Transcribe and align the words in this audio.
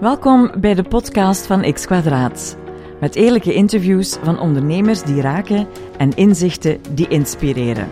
Welkom 0.00 0.50
bij 0.58 0.74
de 0.74 0.82
podcast 0.82 1.46
van 1.46 1.72
X 1.72 1.86
Kwadraat. 1.86 2.56
Met 3.00 3.14
eerlijke 3.14 3.54
interviews 3.54 4.16
van 4.22 4.38
ondernemers 4.38 5.02
die 5.02 5.20
raken 5.20 5.66
en 5.96 6.16
inzichten 6.16 6.80
die 6.90 7.08
inspireren. 7.08 7.88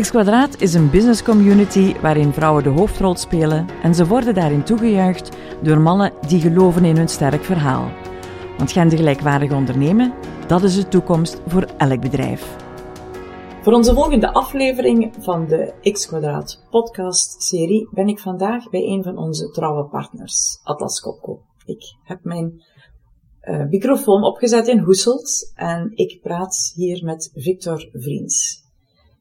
X 0.00 0.10
Kwadraat 0.10 0.60
is 0.60 0.74
een 0.74 0.90
business 0.90 1.22
community 1.22 1.94
waarin 2.00 2.32
vrouwen 2.32 2.62
de 2.62 2.68
hoofdrol 2.68 3.16
spelen 3.16 3.66
en 3.82 3.94
ze 3.94 4.06
worden 4.06 4.34
daarin 4.34 4.62
toegejuicht 4.62 5.36
door 5.62 5.80
mannen 5.80 6.12
die 6.26 6.40
geloven 6.40 6.84
in 6.84 6.96
hun 6.96 7.08
sterk 7.08 7.44
verhaal. 7.44 7.90
Want 8.56 8.72
gendergelijkwaardig 8.72 9.52
ondernemen, 9.52 10.12
dat 10.46 10.62
is 10.62 10.74
de 10.74 10.88
toekomst 10.88 11.40
voor 11.46 11.66
elk 11.76 12.00
bedrijf. 12.00 12.56
Voor 13.68 13.76
onze 13.76 13.94
volgende 13.94 14.32
aflevering 14.32 15.14
van 15.18 15.46
de 15.46 15.74
X 15.92 16.06
Kwadraat 16.06 16.66
podcast 16.70 17.42
serie 17.42 17.88
ben 17.90 18.08
ik 18.08 18.18
vandaag 18.18 18.70
bij 18.70 18.82
een 18.82 19.02
van 19.02 19.18
onze 19.18 19.50
trouwe 19.50 19.88
partners, 19.88 20.60
Atlas 20.62 21.00
Copco. 21.00 21.42
Ik 21.64 21.82
heb 22.02 22.24
mijn 22.24 22.62
uh, 23.42 23.66
microfoon 23.66 24.22
opgezet 24.22 24.68
in 24.68 24.78
Hoeselt 24.78 25.52
en 25.54 25.92
ik 25.94 26.20
praat 26.22 26.72
hier 26.74 27.04
met 27.04 27.30
Victor 27.34 27.88
Vriends. 27.92 28.64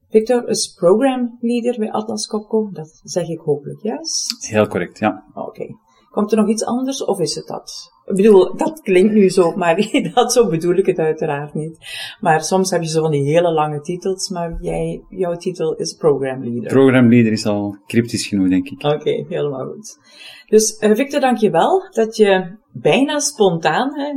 Victor 0.10 0.48
is 0.48 0.74
program 0.74 1.38
leader 1.40 1.80
bij 1.80 1.91
Atlas 1.91 2.27
Copco, 2.27 2.70
dat 2.72 3.00
zeg 3.04 3.27
ik 3.27 3.40
hopelijk 3.40 3.82
juist. 3.82 4.48
Heel 4.48 4.68
correct, 4.68 5.00
ja. 5.00 5.24
Oké. 5.34 5.66
Komt 6.12 6.32
er 6.32 6.38
nog 6.38 6.50
iets 6.50 6.66
anders 6.66 7.04
of 7.04 7.20
is 7.20 7.36
het 7.36 7.48
dat? 7.48 7.91
Ik 8.08 8.16
bedoel, 8.16 8.56
dat 8.56 8.82
klinkt 8.82 9.14
nu 9.14 9.30
zo, 9.30 9.56
maar 9.56 9.76
dat, 10.14 10.34
zo 10.34 10.50
bedoel 10.50 10.76
ik 10.76 10.86
het 10.86 11.00
uiteraard 11.00 11.54
niet. 11.54 11.78
Maar 12.20 12.44
soms 12.44 12.72
heb 12.72 12.82
je 12.82 12.90
zo 12.90 13.02
van 13.02 13.12
die 13.12 13.24
hele 13.24 13.52
lange 13.52 13.82
titels, 13.82 14.30
maar 14.30 14.58
jij, 14.62 15.02
jouw 15.10 15.36
titel 15.36 15.76
is 15.76 15.94
Program 15.94 16.44
Leader. 16.44 16.72
Program 16.72 17.10
Leader 17.10 17.32
is 17.32 17.46
al 17.46 17.78
cryptisch 17.88 18.28
genoeg, 18.28 18.50
denk 18.50 18.70
ik. 18.70 18.84
Oké, 18.84 19.26
helemaal 19.30 19.66
goed. 19.66 19.98
Dus 20.46 20.82
uh, 20.82 20.96
Victor, 20.96 21.20
dank 21.20 21.38
je 21.38 21.50
wel 21.50 21.88
dat 21.90 22.16
je 22.16 22.58
bijna 22.72 23.20
spontaan, 23.20 23.92
hè, 24.00 24.14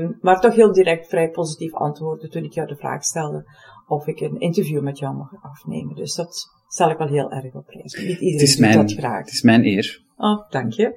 uh, 0.00 0.08
maar 0.20 0.40
toch 0.40 0.54
heel 0.54 0.72
direct 0.72 1.08
vrij 1.08 1.30
positief 1.30 1.74
antwoordde 1.74 2.28
toen 2.28 2.44
ik 2.44 2.52
jou 2.52 2.68
de 2.68 2.76
vraag 2.76 3.04
stelde 3.04 3.44
of 3.86 4.06
ik 4.06 4.20
een 4.20 4.40
interview 4.40 4.82
met 4.82 4.98
jou 4.98 5.16
mag 5.16 5.30
afnemen. 5.42 5.94
Dus 5.94 6.14
dat 6.14 6.46
stel 6.68 6.90
ik 6.90 6.98
wel 6.98 7.08
heel 7.08 7.30
erg 7.30 7.54
op 7.54 7.66
prijs. 7.66 7.94
Niet 7.94 8.08
iedereen 8.08 8.32
het 8.32 8.42
is 8.42 8.50
doet 8.50 8.60
mijn, 8.60 8.76
dat 8.76 8.92
graag. 8.92 9.18
Het 9.18 9.32
is 9.32 9.42
mijn 9.42 9.64
eer. 9.64 10.02
Oh, 10.16 10.50
dank 10.50 10.72
je. 10.72 10.96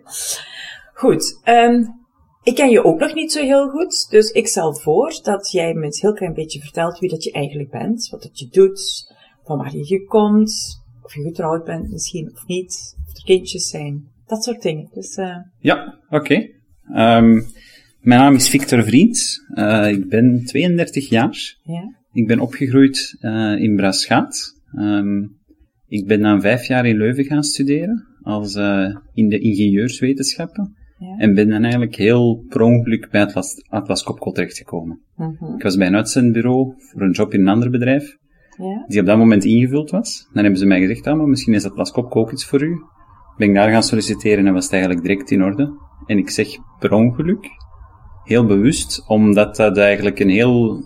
Goed. 0.93 1.41
Um, 1.45 2.00
ik 2.43 2.55
ken 2.55 2.69
je 2.69 2.83
ook 2.83 2.99
nog 2.99 3.13
niet 3.13 3.31
zo 3.31 3.43
heel 3.43 3.69
goed, 3.69 4.07
dus 4.09 4.31
ik 4.31 4.47
stel 4.47 4.73
voor 4.73 5.19
dat 5.23 5.51
jij 5.51 5.73
me 5.73 5.85
een 5.85 5.97
heel 5.99 6.13
klein 6.13 6.33
beetje 6.33 6.59
vertelt 6.59 6.99
wie 6.99 7.09
dat 7.09 7.23
je 7.23 7.31
eigenlijk 7.31 7.69
bent, 7.69 8.09
wat 8.09 8.23
dat 8.23 8.39
je 8.39 8.47
doet, 8.47 9.13
van 9.43 9.57
waar 9.57 9.75
je 9.75 10.05
komt, 10.05 10.81
of 11.01 11.15
je 11.15 11.21
getrouwd 11.21 11.65
bent 11.65 11.91
misschien 11.91 12.31
of 12.33 12.45
niet, 12.47 12.95
of 13.07 13.17
er 13.17 13.23
kindjes 13.23 13.69
zijn, 13.69 14.07
dat 14.25 14.43
soort 14.43 14.61
dingen. 14.61 14.89
Dus, 14.93 15.17
uh... 15.17 15.37
Ja, 15.59 15.99
oké. 16.09 16.15
Okay. 16.15 17.17
Um, 17.17 17.45
mijn 17.99 18.19
naam 18.19 18.35
is 18.35 18.49
Victor 18.49 18.83
Vriend. 18.83 19.37
Uh, 19.53 19.89
ik 19.89 20.09
ben 20.09 20.45
32 20.45 21.09
jaar. 21.09 21.57
Ja. 21.63 21.95
Ik 22.11 22.27
ben 22.27 22.39
opgegroeid 22.39 23.17
uh, 23.19 23.61
in 23.61 23.75
Braschaat. 23.75 24.53
Um, 24.73 25.39
ik 25.87 26.07
ben 26.07 26.21
dan 26.21 26.41
vijf 26.41 26.67
jaar 26.67 26.85
in 26.85 26.97
Leuven 26.97 27.23
gaan 27.23 27.43
studeren, 27.43 28.07
als 28.21 28.55
in 29.13 29.29
de 29.29 29.39
ingenieurswetenschappen. 29.39 30.75
Ja. 31.01 31.17
En 31.17 31.33
ben 31.33 31.49
dan 31.49 31.61
eigenlijk 31.61 31.95
heel 31.95 32.45
per 32.49 32.61
ongeluk 32.61 33.09
bij 33.11 33.21
Atlas, 33.21 33.65
Atlas 33.69 34.03
Copco 34.03 34.31
terechtgekomen. 34.31 35.01
Mm 35.15 35.35
-hmm. 35.39 35.55
Ik 35.55 35.63
was 35.63 35.75
bij 35.75 35.87
een 35.87 35.95
uitzendbureau 35.95 36.73
voor 36.77 37.01
een 37.01 37.11
job 37.11 37.33
in 37.33 37.41
een 37.41 37.47
ander 37.47 37.69
bedrijf, 37.69 38.17
ja. 38.57 38.85
die 38.87 38.99
op 38.99 39.05
dat 39.05 39.17
moment 39.17 39.43
ingevuld 39.43 39.89
was. 39.89 40.29
Dan 40.33 40.43
hebben 40.43 40.59
ze 40.59 40.65
mij 40.65 40.79
gezegd, 40.79 41.07
ah, 41.07 41.17
maar 41.17 41.27
misschien 41.27 41.53
is 41.53 41.65
Atlas 41.65 41.91
Copco 41.91 42.19
ook 42.19 42.31
iets 42.31 42.45
voor 42.45 42.63
u. 42.63 42.75
Ben 43.37 43.47
ik 43.49 43.55
daar 43.55 43.71
gaan 43.71 43.83
solliciteren 43.83 44.47
en 44.47 44.53
was 44.53 44.63
het 44.63 44.73
eigenlijk 44.73 45.03
direct 45.03 45.31
in 45.31 45.43
orde. 45.43 45.73
En 46.05 46.17
ik 46.17 46.29
zeg 46.29 46.47
per 46.79 46.93
ongeluk, 46.93 47.47
heel 48.23 48.45
bewust, 48.45 49.03
omdat 49.07 49.55
dat 49.55 49.77
eigenlijk 49.77 50.19
een 50.19 50.29
heel... 50.29 50.83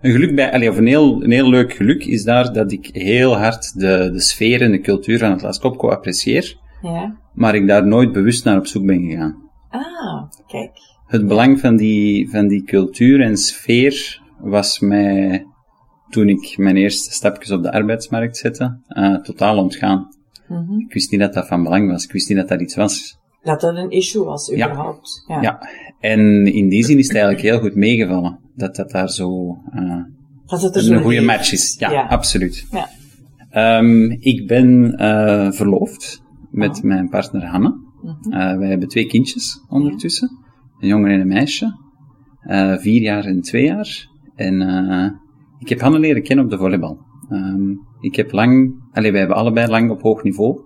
Een 0.00 0.12
geluk 0.12 0.34
bij, 0.34 0.52
allez, 0.52 0.68
of 0.68 0.76
een 0.76 0.86
heel, 0.86 1.22
een 1.22 1.30
heel 1.30 1.48
leuk 1.48 1.72
geluk 1.72 2.04
is 2.04 2.24
daar 2.24 2.52
dat 2.52 2.72
ik 2.72 2.88
heel 2.92 3.36
hard 3.36 3.78
de, 3.78 4.10
de 4.12 4.20
sfeer 4.20 4.62
en 4.62 4.70
de 4.70 4.80
cultuur 4.80 5.18
van 5.18 5.32
Atlas 5.32 5.58
Copco 5.58 5.88
apprecieer 5.88 6.60
Ja. 6.82 7.16
maar 7.34 7.54
ik 7.54 7.66
daar 7.66 7.86
nooit 7.86 8.12
bewust 8.12 8.44
naar 8.44 8.58
op 8.58 8.66
zoek 8.66 8.86
ben 8.86 9.02
gegaan. 9.02 9.50
Ah, 9.70 10.30
kijk. 10.46 10.70
Het 11.06 11.26
belang 11.26 11.60
van 11.60 11.76
die, 11.76 12.30
van 12.30 12.48
die 12.48 12.64
cultuur 12.64 13.20
en 13.20 13.36
sfeer 13.36 14.20
was 14.38 14.80
mij, 14.80 15.46
toen 16.08 16.28
ik 16.28 16.58
mijn 16.58 16.76
eerste 16.76 17.12
stapjes 17.12 17.50
op 17.50 17.62
de 17.62 17.72
arbeidsmarkt 17.72 18.36
zette, 18.36 18.80
uh, 18.88 19.20
totaal 19.20 19.58
ontgaan. 19.58 20.08
Mm 20.48 20.66
-hmm. 20.66 20.80
Ik 20.80 20.92
wist 20.92 21.10
niet 21.10 21.20
dat 21.20 21.34
dat 21.34 21.46
van 21.46 21.62
belang 21.62 21.90
was. 21.90 22.04
Ik 22.04 22.12
wist 22.12 22.28
niet 22.28 22.38
dat 22.38 22.48
dat 22.48 22.60
iets 22.60 22.74
was. 22.74 23.18
Dat 23.42 23.60
dat 23.60 23.76
een 23.76 23.90
issue 23.90 24.24
was, 24.24 24.52
überhaupt. 24.52 25.24
Ja. 25.26 25.40
ja. 25.40 25.68
En 26.00 26.46
in 26.46 26.68
die 26.68 26.84
zin 26.84 26.98
is 26.98 27.06
het 27.06 27.16
eigenlijk 27.16 27.44
heel 27.44 27.58
goed 27.58 27.74
meegevallen. 27.74 28.38
Dat 28.54 28.76
dat 28.76 28.90
daar 28.90 29.10
zo, 29.10 29.58
uh, 29.74 30.04
dat 30.46 30.62
het 30.62 30.76
een 30.76 31.02
goede 31.02 31.20
match 31.20 31.52
is. 31.52 31.76
Ja, 31.78 31.90
Ja. 31.90 32.06
absoluut. 32.06 32.66
Ja. 32.70 32.88
Um, 33.78 34.10
ik 34.20 34.46
ben 34.46 34.94
uh, 35.00 35.52
verloofd 35.52 36.21
met 36.52 36.76
Oh. 36.76 36.82
mijn 36.82 37.08
partner 37.08 37.46
Hanne. 37.46 37.80
Mhm. 38.02 38.32
Uh, 38.32 38.56
wij 38.56 38.68
hebben 38.68 38.88
twee 38.88 39.06
kindjes 39.06 39.64
ondertussen. 39.68 40.38
Een 40.78 40.88
jongen 40.88 41.10
en 41.10 41.20
een 41.20 41.28
meisje. 41.28 41.76
Uh, 42.46 42.76
vier 42.76 43.00
jaar 43.00 43.24
en 43.24 43.40
twee 43.40 43.64
jaar. 43.64 44.08
En 44.34 44.60
uh, 44.60 45.10
ik 45.58 45.68
heb 45.68 45.80
Hanne 45.80 45.98
leren 45.98 46.22
kennen 46.22 46.44
op 46.44 46.50
de 46.50 46.58
volleybal. 46.58 46.98
Um, 47.30 47.80
ik 48.00 48.16
heb 48.16 48.32
lang, 48.32 48.74
allee, 48.92 49.10
wij 49.10 49.20
hebben 49.20 49.38
allebei 49.38 49.70
lang 49.70 49.90
op 49.90 50.02
hoog 50.02 50.22
niveau 50.22 50.60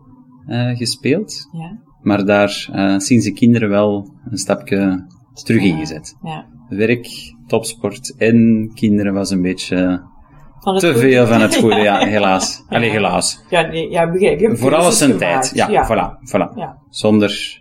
gespeeld. 0.75 1.49
Ja. 1.53 1.79
Maar 2.03 2.25
daar 2.25 2.49
sinds 2.97 3.25
de 3.25 3.33
kinderen 3.33 3.69
wel 3.69 4.15
een 4.25 4.39
stapje 4.39 5.07
terug 5.45 5.63
ingezet. 5.63 6.17
Ja. 6.23 6.47
Werk, 6.69 7.35
topsport 7.47 8.17
en 8.17 8.71
kinderen 8.75 9.15
was 9.15 9.31
een 9.31 9.43
beetje 9.43 10.03
Van 10.67 10.75
het 10.75 10.83
te 10.85 10.93
goede. 10.93 11.09
veel 11.09 11.27
van 11.27 11.41
het 11.41 11.57
goede, 11.63 11.77
ja, 11.77 12.07
helaas. 12.07 12.65
Ja. 12.69 12.77
Allee, 12.77 12.91
helaas. 12.91 13.41
Ja, 13.51 13.61
nee, 13.61 13.91
ja, 13.91 14.11
begrijp. 14.11 14.41
Je 14.41 14.57
Voor 14.57 14.75
alles 14.75 15.01
een 15.01 15.19
tijd. 15.19 15.51
Ja, 15.55 15.69
voilà, 15.69 16.29
voilà. 16.29 16.55
Ja. 16.55 16.79
Zonder, 16.91 17.61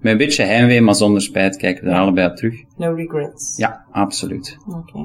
met 0.00 0.12
een 0.12 0.18
beetje 0.18 0.42
heimwee, 0.42 0.80
maar 0.80 0.94
zonder 0.94 1.22
spijt 1.22 1.56
kijken 1.56 1.84
we 1.84 1.90
er 1.90 1.98
allebei 1.98 2.28
op 2.30 2.36
terug. 2.36 2.54
No 2.76 2.92
regrets. 2.92 3.56
Ja, 3.56 3.84
absoluut. 3.90 4.56
Oké. 4.66 4.98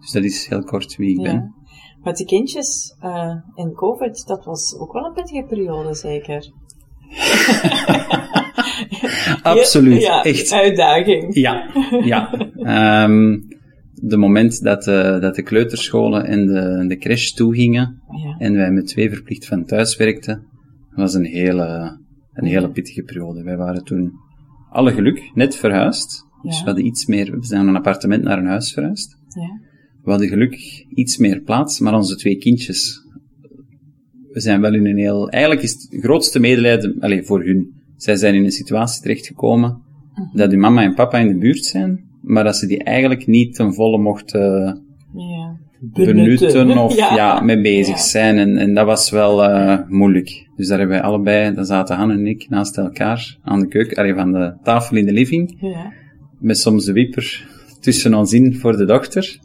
Dus 0.00 0.10
dat 0.10 0.24
is 0.24 0.46
heel 0.48 0.62
kort 0.62 0.96
wie 0.96 1.16
ik 1.18 1.22
ben. 1.22 1.54
Met 2.02 2.16
die 2.16 2.26
kindjes 2.26 2.96
uh, 3.04 3.34
in 3.54 3.72
COVID, 3.74 4.26
dat 4.26 4.44
was 4.44 4.76
ook 4.78 4.92
wel 4.92 5.04
een 5.04 5.12
pittige 5.12 5.44
periode, 5.48 5.94
zeker. 5.94 6.50
Absoluut, 9.42 10.02
ja, 10.02 10.22
echt. 10.22 10.52
uitdaging. 10.52 11.34
Ja, 11.34 11.66
ja. 12.04 12.32
Um, 13.04 13.48
de 14.02 14.16
moment 14.16 14.62
dat 14.62 14.82
de, 14.82 15.18
dat 15.20 15.34
de 15.34 15.42
kleuterscholen 15.42 16.24
en 16.26 16.46
de, 16.46 16.84
de 16.88 16.96
crash 16.96 17.30
toegingen 17.30 18.02
Ja. 18.24 18.36
en 18.46 18.54
wij 18.54 18.70
met 18.70 18.86
twee 18.86 19.10
verplicht 19.10 19.46
van 19.46 19.64
thuis 19.64 19.96
werkten, 19.96 20.42
was 20.94 21.14
een 21.14 21.24
hele, 21.24 21.98
een 22.32 22.46
hele 22.46 22.70
pittige 22.70 23.02
periode. 23.02 23.42
Wij 23.42 23.56
waren 23.56 23.84
toen 23.84 24.12
alle 24.70 24.92
geluk 24.92 25.30
net 25.34 25.56
verhuisd. 25.56 26.24
Dus 26.42 26.58
we 26.60 26.66
hadden 26.66 26.86
iets 26.86 27.06
meer, 27.06 27.38
we 27.38 27.46
zijn 27.46 27.60
van 27.60 27.68
een 27.68 27.76
appartement 27.76 28.22
naar 28.22 28.38
een 28.38 28.46
huis 28.46 28.72
verhuisd. 28.72 29.16
Ja. 29.28 29.60
We 30.02 30.10
hadden 30.10 30.28
gelukkig 30.28 30.82
iets 30.88 31.16
meer 31.16 31.40
plaats, 31.40 31.80
maar 31.80 31.94
onze 31.94 32.16
twee 32.16 32.36
kindjes, 32.36 33.00
we 34.32 34.40
zijn 34.40 34.60
wel 34.60 34.74
in 34.74 34.86
een 34.86 34.96
heel, 34.98 35.28
eigenlijk 35.28 35.62
is 35.62 35.72
het 35.72 36.02
grootste 36.02 36.40
medelijden, 36.40 37.00
allez, 37.00 37.26
voor 37.26 37.44
hun. 37.44 37.72
Zij 37.96 38.16
zijn 38.16 38.34
in 38.34 38.44
een 38.44 38.50
situatie 38.50 39.02
terechtgekomen 39.02 39.84
Mhm. 40.14 40.36
dat 40.36 40.50
hun 40.50 40.60
mama 40.60 40.82
en 40.82 40.94
papa 40.94 41.18
in 41.18 41.28
de 41.28 41.38
buurt 41.38 41.64
zijn, 41.64 42.04
maar 42.26 42.44
dat 42.44 42.56
ze 42.56 42.66
die 42.66 42.82
eigenlijk 42.84 43.26
niet 43.26 43.54
ten 43.54 43.74
volle 43.74 43.98
mochten 43.98 44.82
ja. 45.14 45.56
benutten 45.80 46.78
of 46.78 46.96
ja. 47.02 47.14
Ja. 47.14 47.40
mee 47.40 47.60
bezig 47.60 47.94
Ja. 47.96 48.02
zijn. 48.02 48.38
En, 48.38 48.56
en 48.56 48.74
dat 48.74 48.86
was 48.86 49.10
wel 49.10 49.50
uh, 49.50 49.78
moeilijk. 49.88 50.48
Dus 50.56 50.68
daar 50.68 50.78
hebben 50.78 50.96
wij 50.96 51.06
allebei, 51.06 51.54
dan 51.54 51.64
zaten 51.64 51.96
Han 51.96 52.10
en 52.10 52.26
ik 52.26 52.46
naast 52.48 52.78
elkaar 52.78 53.38
aan 53.42 53.60
de 53.60 53.66
keuken, 53.68 53.96
allee, 53.96 54.14
van 54.14 54.32
de 54.32 54.54
tafel 54.62 54.96
in 54.96 55.06
de 55.06 55.12
living, 55.12 55.56
Ja. 55.60 55.92
met 56.38 56.58
soms 56.58 56.84
de 56.84 56.92
wieper 56.92 57.48
tussen 57.80 58.14
ons 58.14 58.32
in 58.32 58.54
voor 58.54 58.76
de 58.76 58.84
dochter. 58.84 59.38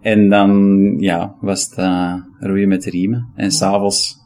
En 0.00 0.28
dan, 0.28 0.50
ja, 0.98 1.34
was 1.40 1.62
het 1.68 1.78
uh, 1.78 2.14
roeien 2.40 2.68
met 2.68 2.82
de 2.82 2.90
riemen. 2.90 3.28
En 3.34 3.50
s'avonds 3.50 4.16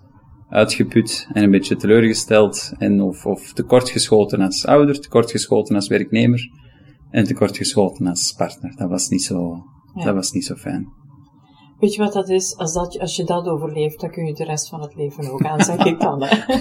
uitgeput 0.48 1.28
en 1.32 1.42
een 1.42 1.50
beetje 1.50 1.76
teleurgesteld. 1.76 2.72
En 2.78 3.00
of, 3.00 3.26
of 3.26 3.52
tekortgeschoten 3.52 4.40
als 4.40 4.66
ouder, 4.66 5.00
tekortgeschoten 5.00 5.74
als 5.74 5.88
werknemer. 5.88 6.50
En 7.10 7.24
tekortgeschoten 7.24 8.06
als 8.06 8.34
partner. 8.36 8.72
Dat 8.76 8.88
was 8.88 9.08
niet 9.08 9.22
zo, 9.22 9.62
Ja. 9.94 10.04
dat 10.04 10.14
was 10.14 10.32
niet 10.32 10.44
zo 10.44 10.54
fijn. 10.54 10.98
Weet 11.78 11.94
je 11.94 12.02
wat 12.02 12.12
dat 12.12 12.28
is? 12.28 12.56
Als, 12.56 12.72
dat, 12.74 12.98
als 12.98 13.16
je 13.16 13.24
dat 13.24 13.46
overleeft, 13.46 14.00
dan 14.00 14.10
kun 14.10 14.24
je 14.26 14.32
de 14.34 14.44
rest 14.44 14.68
van 14.68 14.80
het 14.80 14.94
leven 14.96 15.30
ook 15.32 15.44
aan, 15.44 15.60
zeg 15.60 15.84
ik 15.84 16.00
dan. 16.00 16.22
Hè? 16.24 16.36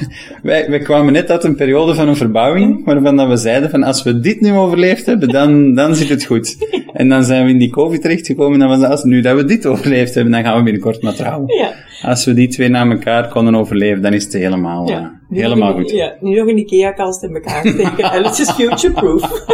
Wij, 0.49 0.69
wij 0.69 0.79
kwamen 0.79 1.13
net 1.13 1.29
uit 1.29 1.43
een 1.43 1.55
periode 1.55 1.95
van 1.95 2.07
een 2.07 2.15
verbouwing, 2.15 2.85
waarvan 2.85 3.15
dat 3.15 3.27
we 3.27 3.37
zeiden 3.37 3.69
van 3.69 3.83
als 3.83 4.03
we 4.03 4.19
dit 4.19 4.41
nu 4.41 4.53
overleefd 4.53 5.05
hebben, 5.05 5.29
dan, 5.29 5.73
dan 5.73 5.95
zit 5.95 6.09
het 6.09 6.25
goed. 6.25 6.57
En 6.93 7.09
dan 7.09 7.23
zijn 7.23 7.45
we 7.45 7.51
in 7.51 7.57
die 7.57 7.69
COVID 7.69 8.01
terechtgekomen 8.01 8.53
en 8.53 8.59
dan 8.59 8.67
was 8.69 8.79
dat, 8.79 8.89
als 8.91 9.03
nu 9.03 9.21
dat 9.21 9.35
we 9.35 9.45
dit 9.45 9.65
overleefd 9.65 10.13
hebben, 10.13 10.33
dan 10.33 10.43
gaan 10.43 10.57
we 10.57 10.63
binnenkort 10.63 11.01
maar 11.01 11.13
trouwen. 11.15 11.55
Ja. 11.57 11.73
Als 12.01 12.25
we 12.25 12.33
die 12.33 12.47
twee 12.47 12.69
na 12.69 12.89
elkaar 12.89 13.27
konden 13.29 13.55
overleven, 13.55 14.01
dan 14.01 14.13
is 14.13 14.23
het 14.23 14.33
helemaal, 14.33 14.89
Ja. 14.89 14.99
eh, 15.29 15.37
Helemaal 15.41 15.73
goed. 15.73 15.89
Ja, 15.91 16.15
nu 16.19 16.35
nog 16.39 16.47
een 16.47 16.57
IKEA-kast 16.57 17.23
in 17.23 17.33
elkaar 17.35 17.67
steken. 17.67 18.11
en 18.13 18.23
het 18.23 18.39
is 18.39 18.51
future-proof. 18.51 19.45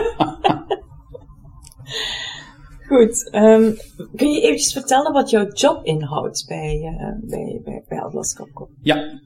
Goed. 2.95 3.29
Um, 3.33 3.75
kun 4.15 4.31
je 4.31 4.41
eventjes 4.41 4.73
vertellen 4.73 5.13
wat 5.13 5.29
jouw 5.29 5.47
job 5.53 5.85
inhoudt 5.85 6.45
bij, 6.47 6.79
uh, 6.81 7.29
bij, 7.29 7.61
bij, 7.63 7.83
bij 7.87 8.01
Atlas 8.01 8.35
Copco? 8.35 8.69
Ja, 8.81 9.19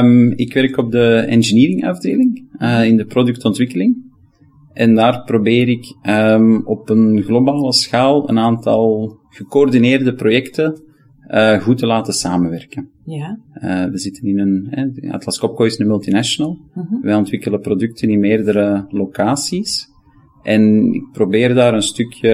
um, 0.00 0.32
ik 0.32 0.54
werk 0.54 0.76
op 0.76 0.90
de 0.90 1.14
engineering 1.14 1.86
afdeling, 1.86 2.48
uh, 2.58 2.84
in 2.84 2.96
de 2.96 3.04
productontwikkeling. 3.04 4.06
En 4.72 4.94
daar 4.94 5.24
probeer 5.24 5.68
ik 5.68 5.96
um, 6.02 6.66
op 6.66 6.88
een 6.88 7.22
globale 7.22 7.72
schaal 7.72 8.28
een 8.28 8.38
aantal 8.38 9.16
gecoördineerde 9.28 10.14
projecten 10.14 10.82
uh, 11.28 11.60
goed 11.60 11.78
te 11.78 11.86
laten 11.86 12.12
samenwerken. 12.12 12.90
Ja. 13.04 13.38
Uh, 13.54 13.84
we 13.84 13.98
zitten 13.98 14.24
in 14.24 14.38
een, 14.38 15.10
Atlas 15.10 15.38
Copco 15.38 15.64
is 15.64 15.78
een 15.78 15.86
multinational. 15.86 16.58
Uh 16.74 16.90
-huh. 16.90 17.02
Wij 17.02 17.14
ontwikkelen 17.14 17.60
producten 17.60 18.08
in 18.08 18.20
meerdere 18.20 18.86
locaties. 18.88 19.86
En 20.48 20.92
ik 20.94 21.10
probeer 21.12 21.54
daar 21.54 21.74
een 21.74 21.82
stukje 21.82 22.30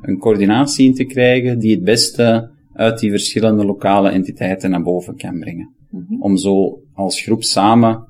een 0.00 0.18
coördinatie 0.18 0.86
in 0.86 0.94
te 0.94 1.04
krijgen 1.04 1.58
die 1.58 1.74
het 1.74 1.84
beste 1.84 2.50
uit 2.72 2.98
die 2.98 3.10
verschillende 3.10 3.64
lokale 3.64 4.10
entiteiten 4.10 4.70
naar 4.70 4.82
boven 4.82 5.16
kan 5.16 5.38
brengen. 5.38 5.74
-huh. 5.90 6.22
Om 6.22 6.36
zo 6.36 6.80
als 6.92 7.22
groep 7.22 7.42
samen 7.42 8.08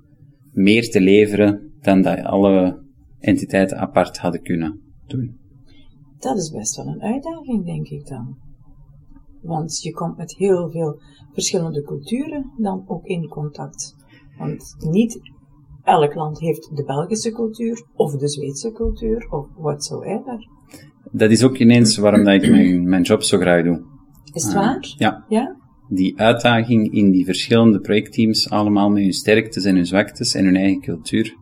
meer 0.52 0.90
te 0.90 1.00
leveren 1.00 1.72
dan 1.80 2.02
dat 2.02 2.22
alle 2.22 2.82
entiteiten 3.18 3.78
apart 3.78 4.18
hadden 4.18 4.42
kunnen 4.42 4.80
doen. 5.06 5.38
Dat 6.18 6.36
is 6.36 6.50
best 6.50 6.76
wel 6.76 6.86
een 6.86 7.02
uitdaging, 7.02 7.64
denk 7.64 7.88
ik 7.88 8.06
dan. 8.06 8.36
Want 9.42 9.82
je 9.82 9.92
komt 9.92 10.16
met 10.16 10.36
heel 10.36 10.70
veel 10.70 11.00
verschillende 11.32 11.82
culturen 11.82 12.52
dan 12.56 12.84
ook 12.86 13.04
in 13.04 13.28
contact. 13.28 13.94
Want 14.38 14.76
niet 14.90 15.20
elk 15.82 16.14
land 16.14 16.40
heeft 16.40 16.76
de 16.76 16.84
Belgische 16.84 17.32
cultuur, 17.32 17.84
of 17.94 18.16
de 18.16 18.28
Zweedse 18.28 18.72
cultuur, 18.72 19.26
of 19.30 19.46
whatsoever. 19.56 20.48
Dat 21.12 21.30
is 21.30 21.44
ook 21.44 21.58
ineens 21.58 21.96
waarom 21.96 22.24
dat 22.24 22.42
ik 22.42 22.50
mijn, 22.50 22.88
mijn 22.88 23.02
job 23.02 23.22
zo 23.22 23.38
graag 23.38 23.64
doe. 23.64 23.84
Is 24.32 24.42
het 24.44 24.52
uh, 24.52 24.58
waar? 24.58 24.94
Ja. 24.96 25.24
ja. 25.28 25.56
Die 25.88 26.20
uitdaging 26.20 26.92
in 26.92 27.10
die 27.10 27.24
verschillende 27.24 27.80
projectteams, 27.80 28.50
allemaal 28.50 28.90
met 28.90 29.02
hun 29.02 29.12
sterktes 29.12 29.64
en 29.64 29.74
hun 29.74 29.86
zwaktes 29.86 30.34
en 30.34 30.44
hun 30.44 30.56
eigen 30.56 30.80
cultuur, 30.80 31.34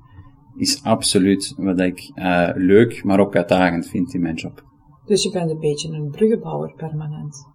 is 0.56 0.82
absoluut 0.82 1.54
wat 1.56 1.80
ik 1.80 2.12
uh, 2.14 2.50
leuk, 2.54 3.04
maar 3.04 3.20
ook 3.20 3.36
uitdagend 3.36 3.88
vind 3.88 4.14
in 4.14 4.20
mijn 4.20 4.34
job. 4.34 4.62
Dus 5.04 5.22
je 5.22 5.30
bent 5.30 5.50
een 5.50 5.58
beetje 5.58 5.88
een 5.88 6.10
bruggenbouwer 6.10 6.74
permanent. 6.76 7.46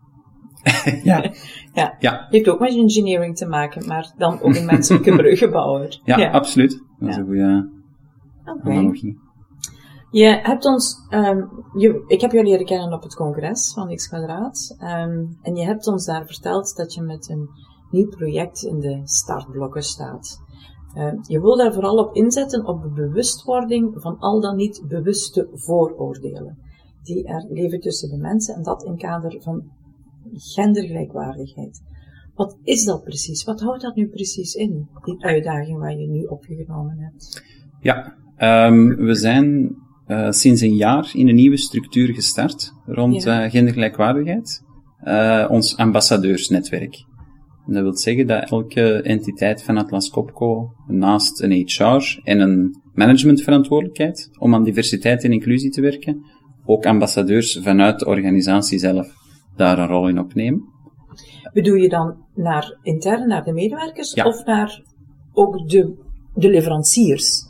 ja. 1.04 1.31
ja. 1.74 1.95
ja. 2.00 2.27
Heeft 2.30 2.50
ook 2.50 2.60
met 2.60 2.75
engineering 2.75 3.36
te 3.36 3.45
maken, 3.45 3.88
maar 3.88 4.13
dan 4.18 4.42
ook 4.42 4.56
een 4.56 4.65
menselijke 4.65 5.15
bruggenbouwer. 5.21 6.01
Ja, 6.04 6.18
ja, 6.18 6.31
absoluut. 6.31 6.83
Dat 7.00 7.10
is 7.10 7.15
Ja. 7.15 7.21
een 7.21 7.27
goede 7.27 7.69
Oké. 8.45 8.69
analogie. 8.69 9.19
Je 10.12 10.39
hebt 10.44 10.65
ons, 10.65 11.07
um, 11.10 11.50
je, 11.77 12.04
ik 12.07 12.21
heb 12.21 12.31
jou 12.31 12.45
leren 12.45 12.65
kennen 12.65 12.94
op 12.94 13.04
het 13.04 13.15
congres 13.15 13.74
van 13.74 13.95
X 13.95 14.07
Kwadraat. 14.07 14.75
Um, 14.80 15.38
en 15.42 15.56
je 15.56 15.65
hebt 15.65 15.88
ons 15.88 16.06
daar 16.06 16.25
verteld 16.25 16.75
dat 16.75 16.94
je 16.94 17.01
met 17.01 17.30
een 17.30 17.50
nieuw 17.92 18.10
project 18.10 18.63
in 18.63 18.80
de 18.80 19.01
startblokken 19.04 19.83
staat. 19.83 20.42
Uh, 20.98 21.13
je 21.27 21.42
wil 21.42 21.57
daar 21.57 21.74
vooral 21.74 21.98
op 21.98 22.15
inzetten 22.15 22.65
op 22.65 22.81
de 22.81 22.89
bewustwording 22.89 23.94
van 23.95 24.19
al 24.19 24.42
dan 24.42 24.56
niet 24.56 24.83
bewuste 24.88 25.50
vooroordelen. 25.54 26.57
Die 27.04 27.27
er 27.27 27.45
leven 27.50 27.80
tussen 27.80 28.10
de 28.10 28.18
mensen 28.18 28.56
en 28.56 28.63
dat 28.63 28.83
in 28.83 28.98
kader 28.98 29.42
van 29.42 29.63
gendergelijkwaardigheid. 30.35 31.81
Wat 32.35 32.57
is 32.63 32.85
dat 32.85 33.03
precies? 33.03 33.44
Wat 33.44 33.62
houdt 33.62 33.81
dat 33.81 33.95
nu 33.95 34.07
precies 34.07 34.53
in, 34.53 34.88
die 35.03 35.24
uitdaging 35.24 35.77
waar 35.80 35.97
je 35.97 36.07
nu 36.07 36.24
opgenomen 36.24 36.97
hebt? 36.97 37.44
Ja, 37.80 38.15
um, 38.68 38.95
we 38.95 39.15
zijn 39.15 39.75
uh, 40.07 40.31
sinds 40.31 40.62
een 40.62 40.75
jaar 40.75 41.12
in 41.13 41.27
een 41.27 41.35
nieuwe 41.35 41.57
structuur 41.57 42.13
gestart 42.13 42.74
rond 42.85 43.24
Ja. 43.24 43.45
uh, 43.45 43.51
gendergelijkwaardigheid. 43.51 44.63
Uh, 45.03 45.45
ons 45.50 45.77
ambassadeursnetwerk. 45.77 47.06
En 47.68 47.74
dat 47.74 47.81
wil 47.83 47.97
zeggen 47.97 48.27
dat 48.27 48.50
elke 48.50 49.01
entiteit 49.01 49.63
van 49.63 49.77
Atlas 49.77 50.09
Copco 50.09 50.74
naast 50.88 51.41
een 51.41 51.51
HR 51.51 52.19
en 52.24 52.39
een 52.39 52.81
managementverantwoordelijkheid 52.94 54.29
om 54.39 54.53
aan 54.53 54.63
diversiteit 54.63 55.24
en 55.24 55.31
inclusie 55.31 55.69
te 55.69 55.81
werken, 55.81 56.25
ook 56.65 56.86
ambassadeurs 56.86 57.59
vanuit 57.62 58.00
de 58.00 58.06
organisatie 58.06 58.79
zelf 58.79 59.13
daar 59.55 59.79
een 59.79 59.88
rol 59.88 60.07
in 60.07 60.19
opnemen. 60.19 60.63
Bedoel 61.53 61.75
je 61.75 61.89
dan 61.89 62.15
naar 62.35 62.77
intern, 62.81 63.27
naar 63.27 63.44
de 63.44 63.53
medewerkers, 63.53 64.13
Ja. 64.13 64.25
of 64.27 64.45
naar 64.45 64.81
ook 65.33 65.69
de, 65.69 65.94
de 66.35 66.50
leveranciers? 66.50 67.41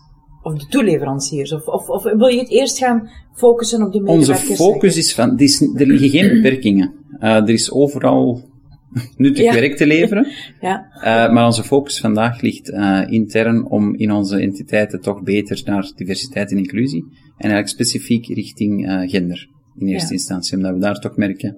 Of 0.42 0.54
de 0.60 0.66
toeleveranciers? 0.68 1.54
Of, 1.54 1.66
of, 1.68 1.90
of 1.90 2.04
wil 2.04 2.28
je 2.28 2.40
het 2.40 2.50
eerst 2.50 2.78
gaan 2.78 3.10
focussen 3.34 3.86
op 3.86 3.92
de 3.92 3.98
Onze 4.04 4.32
medewerkers? 4.32 4.60
focus 4.60 4.98
is 4.98 5.14
van, 5.16 5.38
is, 5.40 5.62
er 5.62 5.86
liggen 5.88 6.10
geen 6.10 6.30
beperkingen. 6.42 6.94
Uh, 7.20 7.30
er 7.36 7.50
is 7.50 7.72
overal 7.72 8.42
nuttig 9.18 9.44
Ja. 9.44 9.54
werk 9.54 9.76
te 9.76 9.88
leveren. 9.88 10.28
Ja, 10.62 10.86
Uh, 10.96 11.34
maar 11.34 11.46
onze 11.46 11.64
focus 11.64 12.00
vandaag 12.00 12.42
ligt 12.42 12.70
uh, 12.70 13.02
intern 13.08 13.66
om 13.70 13.96
in 13.96 14.12
onze 14.12 14.38
entiteiten 14.40 15.02
toch 15.02 15.22
beter 15.24 15.62
naar 15.66 15.92
diversiteit 15.96 16.52
en 16.52 16.58
inclusie. 16.58 17.04
En 17.38 17.50
eigenlijk 17.50 17.68
specifiek 17.68 18.28
richting 18.28 18.86
gender 19.10 19.48
in 19.78 19.88
eerste 19.88 20.08
Ja. 20.08 20.14
instantie. 20.14 20.58
Omdat 20.58 20.74
we 20.74 20.80
daar 20.80 21.00
toch 21.00 21.16
merken 21.18 21.58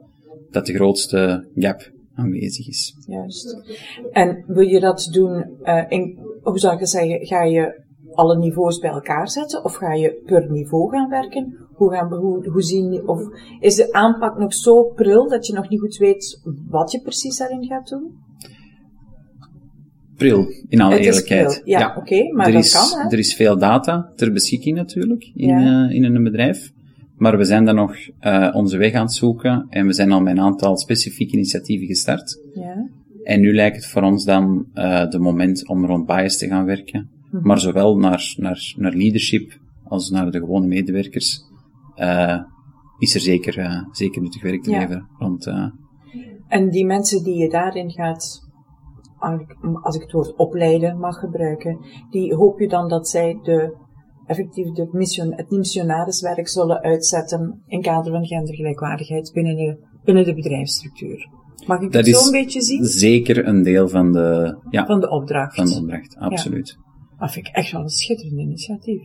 dat 0.55 0.65
de 0.65 0.73
grootste 0.73 1.47
gap 1.55 1.91
aanwezig 2.15 2.67
is. 2.67 2.95
juist. 3.07 3.57
En 4.11 4.43
wil 4.47 4.67
je 4.67 4.79
dat 4.79 5.09
doen, 5.11 5.45
eh, 5.63 5.83
in, 5.89 6.17
hoe 6.41 6.59
zou 6.59 6.73
ik 6.73 6.79
het 6.79 6.89
zeggen, 6.89 7.25
ga 7.25 7.43
je 7.43 7.83
alle 8.13 8.37
niveaus 8.37 8.79
bij 8.79 8.89
elkaar 8.89 9.29
zetten? 9.29 9.63
Of 9.63 9.75
ga 9.75 9.93
je 9.93 10.21
per 10.25 10.51
niveau 10.51 10.89
gaan 10.91 11.09
werken? 11.09 11.57
Hoe, 11.73 11.91
gaan 11.93 12.09
we, 12.09 12.15
hoe, 12.15 12.49
hoe 12.49 12.61
zien, 12.61 13.07
of 13.07 13.21
is 13.59 13.75
de 13.75 13.93
aanpak 13.93 14.37
nog 14.37 14.53
zo 14.53 14.83
pril 14.83 15.29
dat 15.29 15.47
je 15.47 15.53
nog 15.53 15.69
niet 15.69 15.79
goed 15.79 15.97
weet 15.97 16.41
wat 16.69 16.91
je 16.91 17.01
precies 17.01 17.37
daarin 17.37 17.65
gaat 17.65 17.87
doen? 17.87 18.23
Pril, 20.17 20.45
in 20.69 20.81
alle 20.81 20.99
eerlijkheid. 20.99 21.61
Ja, 21.65 21.95
oké, 21.97 22.33
maar 22.33 22.47
er 22.47 22.53
dat 22.53 22.63
is, 22.63 22.73
kan, 22.73 22.99
hè? 22.99 23.09
Er 23.09 23.19
is 23.19 23.35
veel 23.35 23.57
data 23.57 24.11
ter 24.15 24.31
beschikking 24.31 24.75
natuurlijk 24.77 25.31
in, 25.33 25.47
Ja. 25.47 25.85
uh, 25.87 25.95
in 25.95 26.03
een 26.03 26.23
bedrijf. 26.23 26.71
Maar 27.17 27.37
we 27.37 27.43
zijn 27.43 27.65
dan 27.65 27.75
nog 27.75 27.95
uh, 28.21 28.49
onze 28.53 28.77
weg 28.77 28.93
aan 28.93 29.01
het 29.01 29.13
zoeken 29.13 29.65
en 29.69 29.85
we 29.85 29.93
zijn 29.93 30.11
al 30.11 30.21
met 30.21 30.37
een 30.37 30.43
aantal 30.43 30.77
specifieke 30.77 31.33
initiatieven 31.33 31.87
gestart. 31.87 32.41
Ja. 32.53 32.89
En 33.23 33.41
nu 33.41 33.53
lijkt 33.53 33.75
het 33.75 33.85
voor 33.85 34.01
ons 34.01 34.25
dan 34.25 34.65
uh, 34.73 35.09
de 35.09 35.19
moment 35.19 35.67
om 35.67 35.85
rond 35.85 36.05
bias 36.05 36.37
te 36.37 36.47
gaan 36.47 36.65
werken. 36.65 37.09
Mhm. 37.31 37.47
Maar 37.47 37.59
zowel 37.59 37.97
naar, 37.97 38.33
naar, 38.37 38.73
naar 38.77 38.93
leadership 38.93 39.59
als 39.83 40.09
naar 40.09 40.31
de 40.31 40.39
gewone 40.39 40.67
medewerkers 40.67 41.41
uh, 41.97 42.41
is 42.99 43.15
er 43.15 43.21
zeker, 43.21 43.85
zeker 43.91 44.21
nuttig 44.21 44.41
werk 44.41 44.63
te 44.63 44.71
Ja. 44.71 44.79
leveren. 44.79 45.07
Uh, 45.47 45.65
En 46.47 46.69
die 46.69 46.85
mensen 46.85 47.23
die 47.23 47.35
je 47.35 47.49
daarin 47.49 47.91
gaat, 47.91 48.43
als 49.81 49.95
ik 49.95 50.01
het 50.01 50.11
woord 50.11 50.35
opleiden 50.35 50.99
mag 50.99 51.19
gebruiken, 51.19 51.79
die 52.09 52.33
hoop 52.33 52.59
je 52.59 52.67
dan 52.67 52.89
dat 52.89 53.07
zij 53.07 53.39
de, 53.43 53.75
effectief 54.27 54.71
de 54.71 54.89
mission, 54.91 55.33
het 55.33 55.49
missionariswerk 55.49 56.47
zullen 56.47 56.81
uitzetten 56.81 57.61
in 57.67 57.81
kader 57.81 58.11
van 58.11 58.25
gendergelijkwaardigheid 58.25 59.31
binnen 59.33 59.55
de, 59.55 59.77
binnen 60.03 60.23
de 60.23 60.33
bedrijfsstructuur. 60.33 61.29
Mag 61.67 61.81
ik 61.81 61.91
dat 61.91 62.05
het 62.05 62.15
zo 62.15 62.19
is 62.21 62.25
een 62.25 62.31
beetje 62.31 62.61
zien? 62.61 62.83
zeker 62.85 63.47
een 63.47 63.63
deel 63.63 63.87
van 63.89 64.11
de, 64.11 64.57
ja, 64.69 64.85
Van 64.85 64.99
de 64.99 65.09
opdracht. 65.09 65.55
van 65.55 65.65
de 65.65 65.75
opdracht, 65.75 66.15
absoluut. 66.15 66.77
Dat 67.19 67.31
vind 67.31 67.47
ik 67.47 67.53
echt 67.55 67.71
wel 67.71 67.81
een 67.81 67.89
schitterend 67.89 68.39
initiatief. 68.39 69.01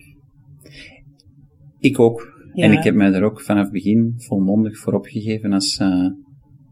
Ik 1.79 1.99
ook. 1.99 2.39
Ja. 2.53 2.65
En 2.65 2.73
ik 2.73 2.83
heb 2.85 2.95
mij 2.95 3.11
daar 3.11 3.23
ook 3.23 3.41
vanaf 3.41 3.63
het 3.63 3.73
begin 3.73 4.15
volmondig 4.17 4.79
voor 4.79 4.93
opgegeven 4.93 5.53
als 5.53 5.79
uh, 5.83 6.07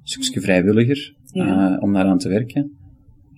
stukje 0.03 0.41
vrijwilliger 0.41 1.15
Ja. 1.33 1.71
uh, 1.73 1.83
om 1.83 1.93
daaraan 1.93 2.19
te 2.19 2.29
werken. 2.29 2.73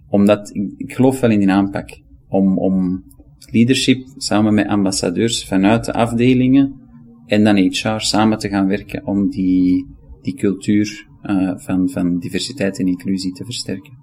Omdat 0.09 0.55
ik, 0.55 0.73
ik 0.77 0.93
geloof 0.93 1.21
wel 1.21 1.31
in 1.31 1.39
die 1.39 1.51
aanpak. 1.51 2.01
Om, 2.29 2.59
om 2.59 3.05
leadership 3.51 4.05
samen 4.17 4.55
met 4.55 4.67
ambassadeurs 4.67 5.45
vanuit 5.45 5.85
de 5.85 5.93
afdelingen 5.93 6.81
en 7.27 7.45
dan 7.45 7.57
HR 7.57 7.99
samen 7.99 8.39
te 8.39 8.49
gaan 8.49 8.67
werken 8.67 9.07
om 9.07 9.31
die, 9.31 9.87
die 10.23 10.35
cultuur 10.35 11.09
uh, 11.23 11.53
van, 11.57 11.89
van 11.89 12.19
diversiteit 12.19 12.79
en 12.79 12.87
inclusie 12.87 13.33
te 13.33 13.45
versterken. 13.45 13.99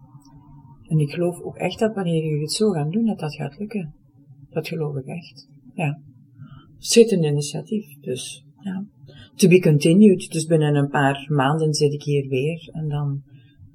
En 0.88 1.00
ik 1.00 1.12
geloof 1.12 1.42
ook 1.42 1.56
echt 1.56 1.80
dat 1.80 1.96
wanneer 1.96 2.24
jullie 2.24 2.42
het 2.42 2.52
zo 2.52 2.72
gaan 2.72 2.90
doen, 2.90 3.06
dat 3.06 3.20
dat 3.20 3.36
gaat 3.36 3.60
lukken. 3.60 3.94
Dat 4.50 4.68
geloof 4.68 4.96
ik 4.96 5.06
echt. 5.06 5.50
Ja. 5.74 6.00
Schitterend 6.78 7.26
initiatief, 7.26 8.00
dus. 8.00 8.46
Ja. 8.60 8.86
To 9.36 9.48
be 9.48 9.60
continued. 9.60 10.32
Dus 10.32 10.46
binnen 10.46 10.76
een 10.76 10.90
paar 10.90 11.26
maanden 11.30 11.74
zit 11.74 11.94
ik 11.94 12.04
hier 12.04 12.28
weer 12.28 12.70
en 12.74 12.88
dan 12.88 13.22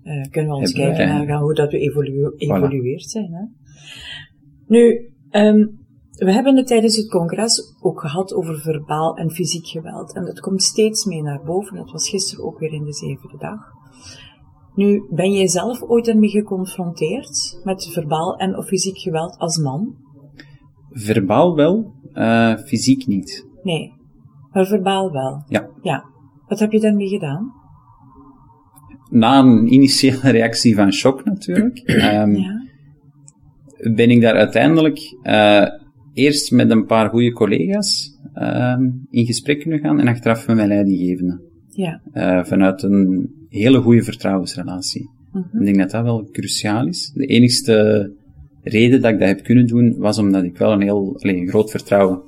uh, 0.04 0.25
kunnen 0.31 0.50
we 0.50 0.57
ons 0.57 0.73
Hebben 0.73 0.97
kijken 0.97 1.21
eh, 1.21 1.26
naar 1.28 1.40
hoe 1.40 1.54
dat 1.54 1.71
we 1.71 1.78
evolu 1.78 2.33
evolueerd 2.37 3.02
zijn. 3.02 3.33
Hè. 3.33 3.45
Nu, 4.66 5.12
um, 5.33 5.81
we 6.12 6.33
hebben 6.33 6.57
het 6.57 6.67
tijdens 6.67 6.97
het 6.97 7.09
congres 7.09 7.75
ook 7.81 8.01
gehad 8.01 8.35
over 8.35 8.59
verbaal 8.59 9.17
en 9.17 9.31
fysiek 9.31 9.67
geweld. 9.67 10.15
En 10.15 10.25
dat 10.25 10.41
komt 10.41 10.62
steeds 10.62 11.05
meer 11.05 11.23
naar 11.23 11.43
boven. 11.45 11.77
Dat 11.77 11.91
was 11.91 12.09
gisteren 12.09 12.45
ook 12.45 12.59
weer 12.59 12.73
in 12.73 12.85
de 12.85 12.93
zevende 12.93 13.37
dag. 13.39 13.59
Nu, 14.75 15.07
ben 15.11 15.33
jij 15.33 15.49
zelf 15.49 15.83
ooit 15.83 16.09
ermee 16.09 16.31
geconfronteerd 16.31 17.61
met 17.65 17.89
verbaal 17.93 18.37
en 18.37 18.57
of 18.57 18.67
fysiek 18.67 18.99
geweld 18.99 19.39
als 19.39 19.59
man? 19.59 19.95
Verbaal 20.91 21.57
wel, 21.57 21.95
uh, 22.15 22.57
fysiek 22.57 23.07
niet. 23.07 23.47
Nee, 23.62 23.93
maar 24.53 24.67
verbaal 24.67 25.12
wel. 25.12 25.45
Ja. 25.49 25.69
Ja. 25.83 26.05
Wat 26.47 26.59
heb 26.59 26.73
je 26.73 26.81
daarmee 26.81 27.09
gedaan? 27.09 27.53
Na 29.11 29.39
een 29.39 29.73
initiële 29.73 30.31
reactie 30.31 30.75
van 30.75 30.93
shock 30.93 31.25
natuurlijk, 31.25 31.83
um, 31.87 32.35
ja. 32.45 32.61
Ben 33.95 34.11
ik 34.11 34.21
daar 34.21 34.35
uiteindelijk 34.35 35.17
uh, 35.23 35.69
eerst 36.12 36.51
met 36.51 36.71
een 36.71 36.87
paar 36.87 37.09
goede 37.09 37.33
collega's 37.33 38.19
uh, 38.35 38.77
in 39.11 39.27
gesprek 39.27 39.61
kunnen 39.61 39.79
gaan 39.79 40.01
en 40.01 40.09
achteraf 40.09 40.47
met 40.47 40.57
mijn 40.57 40.69
leidinggevende. 40.69 41.41
Ja. 41.69 42.01
Uh, 42.15 42.45
vanuit 42.45 42.83
een 42.83 43.31
hele 43.49 43.81
goede 43.81 44.03
vertrouwensrelatie. 44.03 45.11
Mm 45.33 45.47
-hmm. 45.51 45.61
Ik 45.61 45.67
denk 45.67 45.79
dat 45.79 45.91
dat 45.91 46.03
wel 46.03 46.29
cruciaal 46.33 46.87
is. 46.87 47.12
De 47.15 47.27
enigste 47.27 48.11
reden 48.62 49.01
dat 49.01 49.12
ik 49.12 49.19
dat 49.19 49.29
heb 49.29 49.43
kunnen 49.43 49.67
doen, 49.67 49.95
was 49.99 50.19
omdat 50.19 50.45
ik 50.45 50.59
wel 50.59 50.73
een 50.73 50.83
heel 50.83 51.17
alleen, 51.19 51.41
een 51.41 51.49
groot 51.49 51.71
vertrouwen 51.71 52.23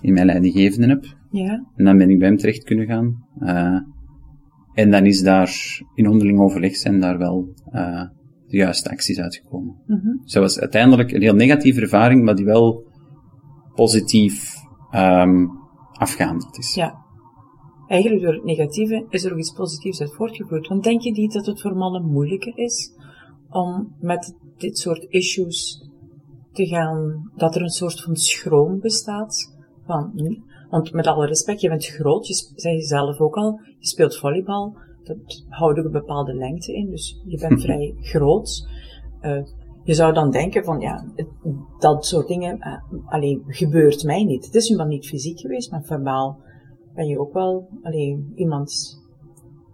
in 0.00 0.12
mijn 0.12 0.26
leidinggevende 0.26 0.86
heb. 0.86 1.04
Ja. 1.30 1.66
En 1.76 1.84
dan 1.84 1.98
ben 1.98 2.10
ik 2.10 2.18
bij 2.18 2.28
hem 2.28 2.36
terecht 2.36 2.64
kunnen 2.64 2.86
gaan. 2.86 3.24
Uh, 3.40 3.80
en 4.74 4.90
dan 4.90 5.06
is 5.06 5.22
daar 5.22 5.80
in 5.94 6.08
onderling 6.08 6.38
overleg 6.38 6.76
zijn 6.76 7.00
daar 7.00 7.18
wel 7.18 7.54
de 8.50 8.56
juiste 8.56 8.90
acties 8.90 9.20
uitgekomen. 9.20 9.82
Mm 9.86 10.00
-hmm. 10.02 10.20
Dus 10.22 10.32
dat 10.32 10.42
was 10.42 10.60
uiteindelijk 10.60 11.12
een 11.12 11.22
heel 11.22 11.34
negatieve 11.34 11.80
ervaring, 11.80 12.24
maar 12.24 12.34
die 12.34 12.44
wel 12.44 12.84
positief 13.74 14.54
um, 14.94 15.50
afgehandeld 15.92 16.58
is. 16.58 16.74
Ja. 16.74 17.08
Eigenlijk 17.86 18.22
door 18.22 18.34
het 18.34 18.44
negatieve 18.44 19.06
is 19.08 19.24
er 19.24 19.32
ook 19.32 19.38
iets 19.38 19.52
positiefs 19.52 20.00
uit 20.00 20.14
voortgevloeid. 20.14 20.68
Want 20.68 20.84
denk 20.84 21.00
je 21.00 21.10
niet 21.10 21.32
dat 21.32 21.46
het 21.46 21.60
voor 21.60 21.76
mannen 21.76 22.04
moeilijker 22.04 22.58
is 22.58 22.94
om 23.48 23.94
met 24.00 24.34
dit 24.56 24.78
soort 24.78 25.06
issues 25.08 25.88
te 26.52 26.66
gaan, 26.66 27.30
dat 27.36 27.54
er 27.54 27.62
een 27.62 27.68
soort 27.68 28.00
van 28.00 28.16
schroom 28.16 28.80
bestaat? 28.80 29.58
Van, 29.86 30.12
want 30.70 30.92
met 30.92 31.06
alle 31.06 31.26
respect, 31.26 31.60
je 31.60 31.68
bent 31.68 31.86
groot, 31.86 32.26
je 32.26 32.34
zei 32.54 32.74
je 32.74 32.82
zelf 32.82 33.18
ook 33.18 33.34
al, 33.34 33.60
je 33.78 33.86
speelt 33.86 34.16
volleybal, 34.16 34.76
dat 35.02 35.44
houdt 35.48 35.78
ook 35.78 35.84
een 35.84 35.90
bepaalde 35.90 36.34
lengte 36.34 36.72
in, 36.72 36.90
dus 36.90 37.22
je 37.26 37.38
bent 37.38 37.60
vrij 37.64 37.94
groot. 38.00 38.68
Uh, 39.22 39.42
je 39.84 39.94
zou 39.94 40.12
dan 40.12 40.30
denken 40.30 40.64
van, 40.64 40.80
ja, 40.80 41.04
dat 41.78 42.06
soort 42.06 42.28
dingen, 42.28 42.56
uh, 42.56 43.12
alleen 43.12 43.42
gebeurt 43.46 44.04
mij 44.04 44.24
niet. 44.24 44.44
Het 44.44 44.54
is 44.54 44.68
nu 44.68 44.84
niet 44.84 45.06
fysiek 45.06 45.40
geweest, 45.40 45.70
maar 45.70 45.82
verbaal 45.84 46.38
ben 46.94 47.06
je 47.06 47.18
ook 47.18 47.32
wel 47.32 47.68
alleen 47.82 48.32
iemand. 48.34 48.98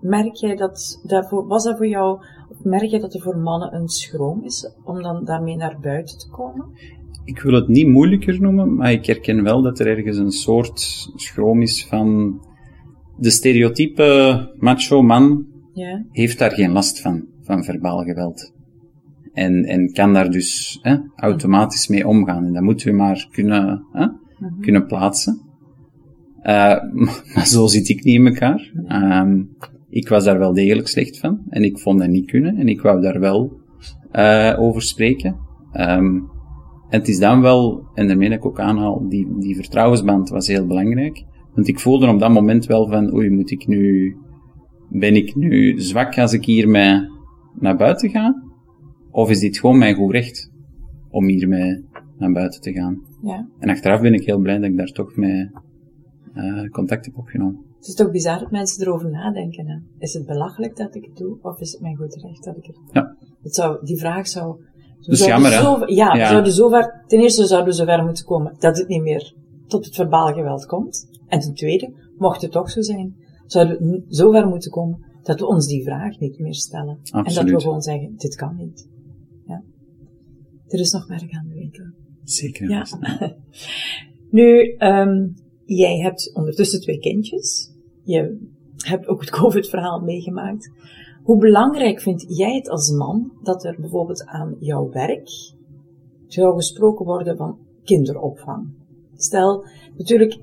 Merk 0.00 0.34
jij 0.34 0.56
dat, 0.56 1.00
daarvoor, 1.06 1.46
was 1.46 1.64
dat 1.64 1.76
voor 1.76 1.88
jou, 1.88 2.24
merk 2.62 2.90
jij 2.90 3.00
dat 3.00 3.14
er 3.14 3.20
voor 3.20 3.36
mannen 3.36 3.74
een 3.74 3.88
schroom 3.88 4.44
is 4.44 4.72
om 4.84 5.02
dan 5.02 5.24
daarmee 5.24 5.56
naar 5.56 5.78
buiten 5.80 6.18
te 6.18 6.28
komen? 6.30 6.66
Ik 7.24 7.40
wil 7.40 7.54
het 7.54 7.68
niet 7.68 7.88
moeilijker 7.88 8.40
noemen, 8.40 8.74
maar 8.74 8.92
ik 8.92 9.06
herken 9.06 9.42
wel 9.42 9.62
dat 9.62 9.78
er 9.78 9.86
ergens 9.86 10.16
een 10.16 10.30
soort 10.30 10.80
schroom 11.14 11.62
is 11.62 11.86
van 11.86 12.40
de 13.18 13.30
stereotype 13.30 14.52
macho 14.58 15.02
man 15.02 15.46
ja. 15.72 16.04
heeft 16.10 16.38
daar 16.38 16.52
geen 16.52 16.72
last 16.72 17.00
van, 17.00 17.24
van 17.42 17.64
verbaal 17.64 17.98
geweld. 17.98 18.52
En, 19.32 19.64
en 19.64 19.92
kan 19.92 20.12
daar 20.12 20.30
dus 20.30 20.78
hè, 20.82 20.96
automatisch 21.16 21.88
mee 21.88 22.06
omgaan. 22.06 22.44
En 22.44 22.52
dat 22.52 22.62
moeten 22.62 22.86
we 22.90 22.96
maar 22.96 23.28
kunnen, 23.30 23.86
hè, 23.92 24.06
Mhm. 24.38 24.60
kunnen 24.60 24.86
plaatsen. 24.86 25.40
Uh, 26.42 26.76
maar 27.34 27.46
zo 27.46 27.66
zit 27.66 27.88
ik 27.88 28.04
niet 28.04 28.14
in 28.14 28.26
elkaar. 28.26 28.72
Um, 29.22 29.56
ik 29.88 30.08
was 30.08 30.24
daar 30.24 30.38
wel 30.38 30.52
degelijk 30.52 30.88
slecht 30.88 31.18
van. 31.18 31.40
En 31.48 31.64
ik 31.64 31.78
vond 31.78 31.98
dat 31.98 32.08
niet 32.08 32.30
kunnen. 32.30 32.56
En 32.56 32.68
ik 32.68 32.80
wou 32.80 33.00
daar 33.00 33.20
wel 33.20 33.60
uh, 34.12 34.54
over 34.58 34.82
spreken. 34.82 35.36
Um, 35.72 36.30
en 36.88 36.98
het 36.98 37.08
is 37.08 37.18
dan 37.18 37.40
wel, 37.40 37.88
en 37.94 38.06
daarmee 38.06 38.28
dat 38.28 38.38
ik 38.38 38.46
ook 38.46 38.60
aanhaal, 38.60 39.08
die, 39.08 39.38
die 39.38 39.56
vertrouwensband 39.56 40.28
was 40.28 40.46
heel 40.46 40.66
belangrijk. 40.66 41.24
Want 41.56 41.68
ik 41.68 41.80
voelde 41.80 42.08
op 42.08 42.20
dat 42.20 42.30
moment 42.30 42.66
wel 42.66 42.88
van, 42.88 43.14
oei, 43.14 43.30
moet 43.30 43.50
ik 43.50 43.66
nu, 43.66 44.16
ben 44.88 45.16
ik 45.16 45.34
nu 45.34 45.80
zwak 45.80 46.18
als 46.18 46.32
ik 46.32 46.44
hiermee 46.44 47.00
naar 47.54 47.76
buiten 47.76 48.10
ga? 48.10 48.42
Of 49.10 49.30
is 49.30 49.40
dit 49.40 49.58
gewoon 49.58 49.78
mijn 49.78 49.94
goed 49.94 50.12
recht 50.12 50.50
om 51.10 51.26
hiermee 51.26 51.84
naar 52.18 52.32
buiten 52.32 52.60
te 52.60 52.72
gaan? 52.72 53.02
Ja. 53.22 53.48
En 53.58 53.68
achteraf 53.68 54.00
ben 54.00 54.14
ik 54.14 54.24
heel 54.24 54.38
blij 54.38 54.58
dat 54.58 54.70
ik 54.70 54.76
daar 54.76 54.92
toch 54.92 55.16
mee 55.16 55.50
uh, 56.34 56.70
contact 56.70 57.04
heb 57.04 57.18
opgenomen. 57.18 57.64
Het 57.76 57.86
is 57.86 57.94
toch 57.94 58.10
bizar 58.10 58.38
dat 58.38 58.50
mensen 58.50 58.86
erover 58.86 59.10
nadenken. 59.10 59.68
Hè? 59.68 59.76
Is 59.98 60.14
het 60.14 60.26
belachelijk 60.26 60.76
dat 60.76 60.94
ik 60.94 61.04
het 61.04 61.16
doe, 61.16 61.38
of 61.42 61.60
is 61.60 61.72
het 61.72 61.80
mijn 61.80 61.96
goed 61.96 62.14
recht 62.14 62.44
dat 62.44 62.56
ik 62.56 62.64
het 62.66 62.74
doe? 62.74 62.84
Ja. 62.92 63.16
Het 63.42 63.54
zou, 63.54 63.84
die 63.84 63.98
vraag 63.98 64.26
zou... 64.26 64.56
Dus 65.00 65.24
jammer, 65.24 65.52
hè? 65.52 65.60
Zo, 65.62 65.78
ja, 65.86 66.14
Ja. 66.14 66.28
Zouden 66.28 66.52
zover, 66.52 67.04
ten 67.06 67.20
eerste 67.20 67.46
zouden 67.46 67.70
we 67.70 67.76
zover 67.76 68.04
moeten 68.04 68.24
komen 68.24 68.54
dat 68.58 68.78
het 68.78 68.88
niet 68.88 69.02
meer 69.02 69.34
tot 69.66 69.84
het 69.84 69.94
verbaal 69.94 70.32
geweld 70.32 70.66
komt. 70.66 71.08
En 71.26 71.40
ten 71.40 71.54
tweede, 71.54 71.92
mocht 72.16 72.42
het 72.42 72.52
toch 72.52 72.70
zo 72.70 72.82
zijn, 72.82 73.16
zouden 73.46 73.90
we 73.90 74.04
zover 74.08 74.46
moeten 74.46 74.70
komen 74.70 75.04
dat 75.22 75.40
we 75.40 75.46
ons 75.46 75.66
die 75.66 75.84
vraag 75.84 76.18
niet 76.18 76.38
meer 76.38 76.54
stellen. 76.54 76.88
En 76.88 76.96
dat 77.02 77.10
we 77.12 77.18
Absoluut. 77.18 77.62
gewoon 77.62 77.82
zeggen, 77.82 78.14
dit 78.16 78.34
kan 78.34 78.56
niet. 78.56 78.88
Ja. 79.46 79.62
Er 80.68 80.80
is 80.80 80.92
nog 80.92 81.06
werk 81.06 81.32
aan 81.32 81.48
de 81.48 81.54
winkel. 81.54 81.84
Zeker. 82.24 82.68
Ja. 82.68 82.86
Nu, 84.30 84.74
um, 84.78 85.34
jij 85.64 85.98
hebt 85.98 86.30
ondertussen 86.34 86.80
twee 86.80 86.98
kindjes. 86.98 87.72
Je 88.02 88.48
hebt 88.76 89.06
ook 89.06 89.20
het 89.20 89.30
COVID-verhaal 89.40 90.00
meegemaakt. 90.00 90.70
Hoe 91.22 91.38
belangrijk 91.38 92.00
vind 92.00 92.24
jij 92.36 92.54
het 92.54 92.68
als 92.68 92.90
man 92.90 93.32
dat 93.42 93.64
er 93.64 93.76
bijvoorbeeld 93.80 94.24
aan 94.24 94.56
jouw 94.60 94.90
werk 94.90 95.30
zou 96.26 96.54
gesproken 96.54 97.04
worden 97.04 97.36
van 97.36 97.58
kinderopvang? 97.84 98.68
Stel, 99.16 99.66
natuurlijk, 99.96 100.38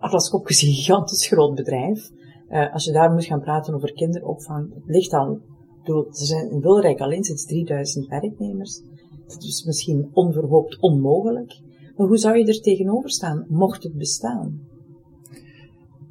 Atlas 0.00 0.30
Copco 0.30 0.48
is 0.48 0.62
een 0.62 0.72
gigantisch 0.72 1.26
groot 1.26 1.54
bedrijf. 1.54 2.10
Uh, 2.50 2.72
als 2.72 2.84
je 2.84 2.92
daar 2.92 3.10
moet 3.12 3.24
gaan 3.24 3.40
praten 3.40 3.74
over 3.74 3.92
kinderopvang, 3.92 4.74
het 4.74 4.82
ligt 4.86 5.12
al, 5.12 5.40
bedoel, 5.78 6.06
er 6.06 6.26
zijn 6.26 6.50
in 6.50 6.60
Wilrijk 6.60 7.00
alleen 7.00 7.24
sinds 7.24 7.44
3000 7.44 8.08
werknemers. 8.08 8.82
Dat 9.26 9.42
is 9.42 9.64
misschien 9.64 10.10
onverhoopt 10.12 10.80
onmogelijk. 10.80 11.60
Maar 11.96 12.06
hoe 12.06 12.18
zou 12.18 12.38
je 12.38 12.44
er 12.44 12.60
tegenover 12.60 13.10
staan, 13.10 13.46
mocht 13.48 13.82
het 13.82 13.94
bestaan? 13.96 14.60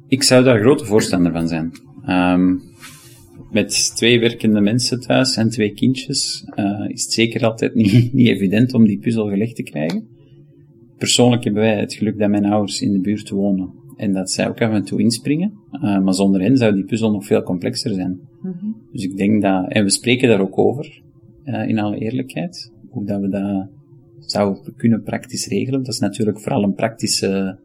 Ik 0.08 0.22
zou 0.22 0.44
daar 0.44 0.60
grote 0.60 0.84
voorstander 0.84 1.32
van 1.32 1.48
zijn. 1.48 1.72
Um, 2.08 2.62
met 3.50 3.96
twee 3.96 4.20
werkende 4.20 4.60
mensen 4.60 5.00
thuis 5.00 5.36
en 5.36 5.50
twee 5.50 5.72
kindjes 5.72 6.44
uh, 6.54 6.88
is 6.88 7.02
het 7.02 7.12
zeker 7.12 7.44
altijd 7.44 7.74
niet, 7.80 8.12
niet 8.12 8.28
evident 8.28 8.74
om 8.74 8.86
die 8.86 8.98
puzzel 8.98 9.28
gelegd 9.28 9.56
te 9.56 9.62
krijgen. 9.62 10.08
Persoonlijk 10.98 11.44
hebben 11.44 11.62
wij 11.62 11.80
het 11.80 11.94
geluk 11.94 12.18
dat 12.18 12.30
mijn 12.30 12.44
ouders 12.44 12.80
in 12.80 12.92
de 12.92 13.00
buurt 13.00 13.30
wonen 13.30 13.79
en 14.00 14.12
dat 14.12 14.30
zij 14.30 14.48
ook 14.48 14.60
af 14.60 14.72
en 14.72 14.84
toe 14.84 15.00
inspringen. 15.00 15.52
Uh, 15.72 15.98
maar 15.98 16.14
zonder 16.14 16.40
hen 16.40 16.56
zou 16.56 16.74
die 16.74 16.84
puzzel 16.84 17.10
nog 17.10 17.26
veel 17.26 17.42
complexer 17.42 17.94
zijn. 17.94 18.20
Mm-hmm. 18.42 18.76
Dus 18.92 19.04
ik 19.04 19.16
denk 19.16 19.42
dat, 19.42 19.68
en 19.68 19.84
we 19.84 19.90
spreken 19.90 20.28
daar 20.28 20.40
ook 20.40 20.58
over, 20.58 21.02
uh, 21.44 21.68
in 21.68 21.78
alle 21.78 21.98
eerlijkheid, 21.98 22.72
hoe 22.90 23.04
dat 23.04 23.20
we 23.20 23.28
dat 23.28 23.68
zouden 24.18 24.74
kunnen 24.76 25.02
praktisch 25.02 25.48
regelen. 25.48 25.82
Dat 25.82 25.94
is 25.94 26.00
natuurlijk 26.00 26.40
vooral 26.40 26.62
een 26.62 26.74
praktische 26.74 27.58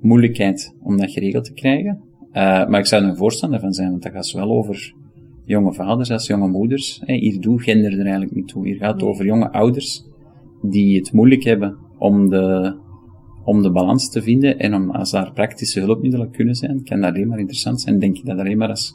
moeilijkheid 0.00 0.74
om 0.82 0.96
dat 0.96 1.10
geregeld 1.10 1.44
te 1.44 1.52
krijgen. 1.52 2.00
Uh, 2.28 2.32
maar 2.68 2.78
ik 2.78 2.86
zou 2.86 3.02
er 3.02 3.08
een 3.08 3.16
voorstander 3.16 3.60
van 3.60 3.72
zijn, 3.72 3.90
want 3.90 4.02
dat 4.02 4.12
gaat 4.12 4.26
zowel 4.26 4.50
over 4.50 4.94
jonge 5.44 5.74
vaders 5.74 6.10
als 6.10 6.26
jonge 6.26 6.48
moeders. 6.48 7.00
Hey, 7.04 7.16
hier 7.16 7.40
doet 7.40 7.62
gender 7.62 7.92
er 7.92 8.00
eigenlijk 8.00 8.34
niet 8.34 8.48
toe. 8.48 8.66
Hier 8.66 8.76
gaat 8.76 8.94
het 8.94 9.02
over 9.02 9.24
jonge 9.24 9.52
ouders 9.52 10.04
die 10.62 10.96
het 10.96 11.12
moeilijk 11.12 11.44
hebben 11.44 11.76
om 11.98 12.28
de, 12.28 12.76
om 13.48 13.62
de 13.62 13.70
balans 13.72 14.10
te 14.10 14.22
vinden. 14.22 14.58
En 14.58 14.74
om, 14.74 14.90
als 14.90 15.10
daar 15.10 15.32
praktische 15.32 15.80
hulpmiddelen 15.80 16.30
kunnen 16.30 16.54
zijn, 16.54 16.84
kan 16.84 17.00
dat 17.00 17.10
alleen 17.14 17.28
maar 17.28 17.38
interessant 17.38 17.80
zijn. 17.80 17.98
Denk 17.98 18.16
ik 18.16 18.24
dat 18.26 18.38
alleen 18.38 18.58
maar 18.58 18.68
als 18.68 18.94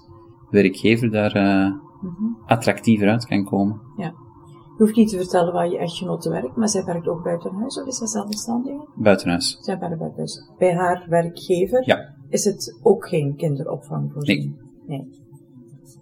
werkgever 0.49 1.11
daar 1.11 1.35
uh, 1.35 1.71
Mhm. 2.03 2.23
attractiever 2.45 3.09
uit 3.09 3.25
kan 3.25 3.43
komen. 3.43 3.81
Je 3.97 4.83
hoeft 4.83 4.95
niet 4.95 5.09
te 5.09 5.17
vertellen 5.17 5.53
waar 5.53 5.69
je 5.69 5.77
echtgenote 5.77 6.29
werkt, 6.29 6.55
maar 6.55 6.69
zij 6.69 6.83
werkt 6.83 7.07
ook 7.07 7.23
buiten 7.23 7.53
huis 7.53 7.81
of 7.81 7.87
is 7.87 7.97
zij 7.97 8.07
zelfstandige? 8.07 8.87
Buitenhuis. 8.95 9.57
Zij 9.61 9.79
werkt 9.79 9.97
buiten 9.97 10.17
huis. 10.19 10.51
Bij 10.57 10.73
haar 10.73 11.05
werkgever 11.09 11.87
Ja. 11.87 12.13
is 12.29 12.43
het 12.43 12.79
ook 12.81 13.07
geen 13.07 13.35
kinderopvang 13.35 14.11
voorzien? 14.13 14.55
Nee. 14.87 15.07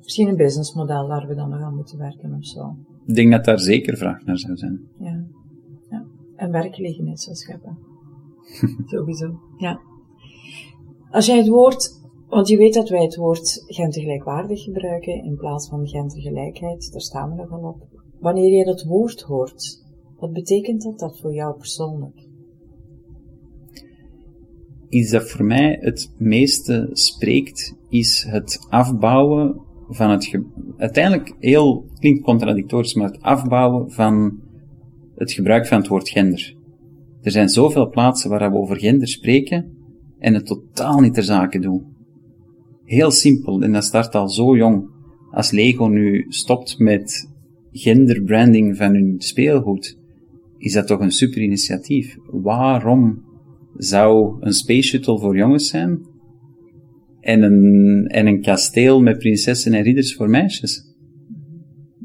Misschien 0.03 0.27
een 0.27 0.35
businessmodel 0.35 1.07
waar 1.07 1.27
we 1.27 1.35
dan 1.35 1.49
nog 1.49 1.61
aan 1.61 1.75
moeten 1.75 1.97
werken 1.97 2.33
of 2.37 2.45
zo. 2.45 2.75
Ik 3.05 3.15
denk 3.15 3.31
dat 3.31 3.45
daar 3.45 3.59
zeker 3.59 3.97
vraag 3.97 4.25
naar 4.25 4.37
zou 4.37 4.55
zijn. 4.57 4.81
Ja. 4.99 5.23
ja. 5.89 6.05
En 6.35 6.51
werkgelegenheid 6.51 7.19
zou 7.19 7.35
scheppen. 7.35 7.77
Sowieso. 8.85 9.39
Ja. 9.57 9.79
Als 11.09 11.25
jij 11.25 11.37
het 11.37 11.47
woord, 11.47 12.01
want 12.27 12.47
je 12.47 12.57
weet 12.57 12.73
dat 12.73 12.89
wij 12.89 13.03
het 13.03 13.15
woord 13.15 13.63
gendergelijkwaardig 13.67 14.63
gebruiken 14.63 15.23
in 15.23 15.35
plaats 15.35 15.69
van 15.69 15.87
gendergelijkheid, 15.87 16.91
daar 16.91 17.01
staan 17.01 17.29
we 17.29 17.35
nogal 17.35 17.59
op. 17.69 17.87
Wanneer 18.19 18.51
jij 18.51 18.63
dat 18.63 18.83
woord 18.83 19.21
hoort, 19.21 19.85
wat 20.19 20.31
betekent 20.33 20.81
dat, 20.81 20.99
dat 20.99 21.19
voor 21.19 21.33
jou 21.33 21.57
persoonlijk? 21.57 22.29
Iets 24.89 25.11
dat 25.11 25.29
voor 25.29 25.45
mij 25.45 25.77
het 25.81 26.11
meeste 26.17 26.89
spreekt, 26.91 27.75
is 27.89 28.25
het 28.29 28.65
afbouwen 28.69 29.61
van 29.89 30.09
het, 30.09 30.25
ge- 30.25 30.73
uiteindelijk 30.77 31.35
heel, 31.39 31.85
klinkt 31.99 32.23
contradictorisch, 32.23 32.93
maar 32.93 33.07
het 33.11 33.21
afbouwen 33.21 33.91
van 33.91 34.39
het 35.15 35.31
gebruik 35.31 35.67
van 35.67 35.77
het 35.77 35.87
woord 35.87 36.09
gender. 36.09 36.55
Er 37.21 37.31
zijn 37.31 37.49
zoveel 37.49 37.89
plaatsen 37.89 38.29
waar 38.29 38.51
we 38.51 38.57
over 38.57 38.79
gender 38.79 39.07
spreken 39.07 39.77
en 40.19 40.33
het 40.33 40.45
totaal 40.45 40.99
niet 40.99 41.13
ter 41.13 41.23
zake 41.23 41.59
doen. 41.59 41.85
Heel 42.83 43.11
simpel, 43.11 43.61
en 43.61 43.71
dat 43.71 43.83
start 43.83 44.15
al 44.15 44.29
zo 44.29 44.57
jong. 44.57 44.89
Als 45.31 45.51
Lego 45.51 45.85
nu 45.85 46.25
stopt 46.29 46.79
met 46.79 47.29
genderbranding 47.71 48.77
van 48.77 48.93
hun 48.93 49.15
speelgoed, 49.17 49.97
is 50.57 50.73
dat 50.73 50.87
toch 50.87 50.99
een 50.99 51.11
super 51.11 51.41
initiatief. 51.41 52.17
Waarom 52.25 53.23
zou 53.75 54.37
een 54.39 54.53
space 54.53 54.87
shuttle 54.87 55.19
voor 55.19 55.37
jongens 55.37 55.69
zijn 55.69 55.99
en 57.19 57.41
een, 57.41 58.07
en 58.07 58.27
een 58.27 58.41
kasteel 58.41 59.01
met 59.01 59.17
prinsessen 59.17 59.73
en 59.73 59.83
ridders 59.83 60.15
voor 60.15 60.29
meisjes? 60.29 60.90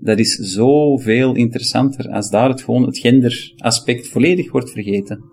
Dat 0.06 0.18
is 0.18 0.34
zoveel 0.34 1.34
interessanter 1.34 2.10
als 2.10 2.30
daar 2.30 2.48
het 2.48 2.62
gewoon 2.62 2.82
het 2.82 2.98
genderaspect 2.98 4.08
volledig 4.08 4.50
wordt 4.50 4.70
vergeten. 4.70 5.24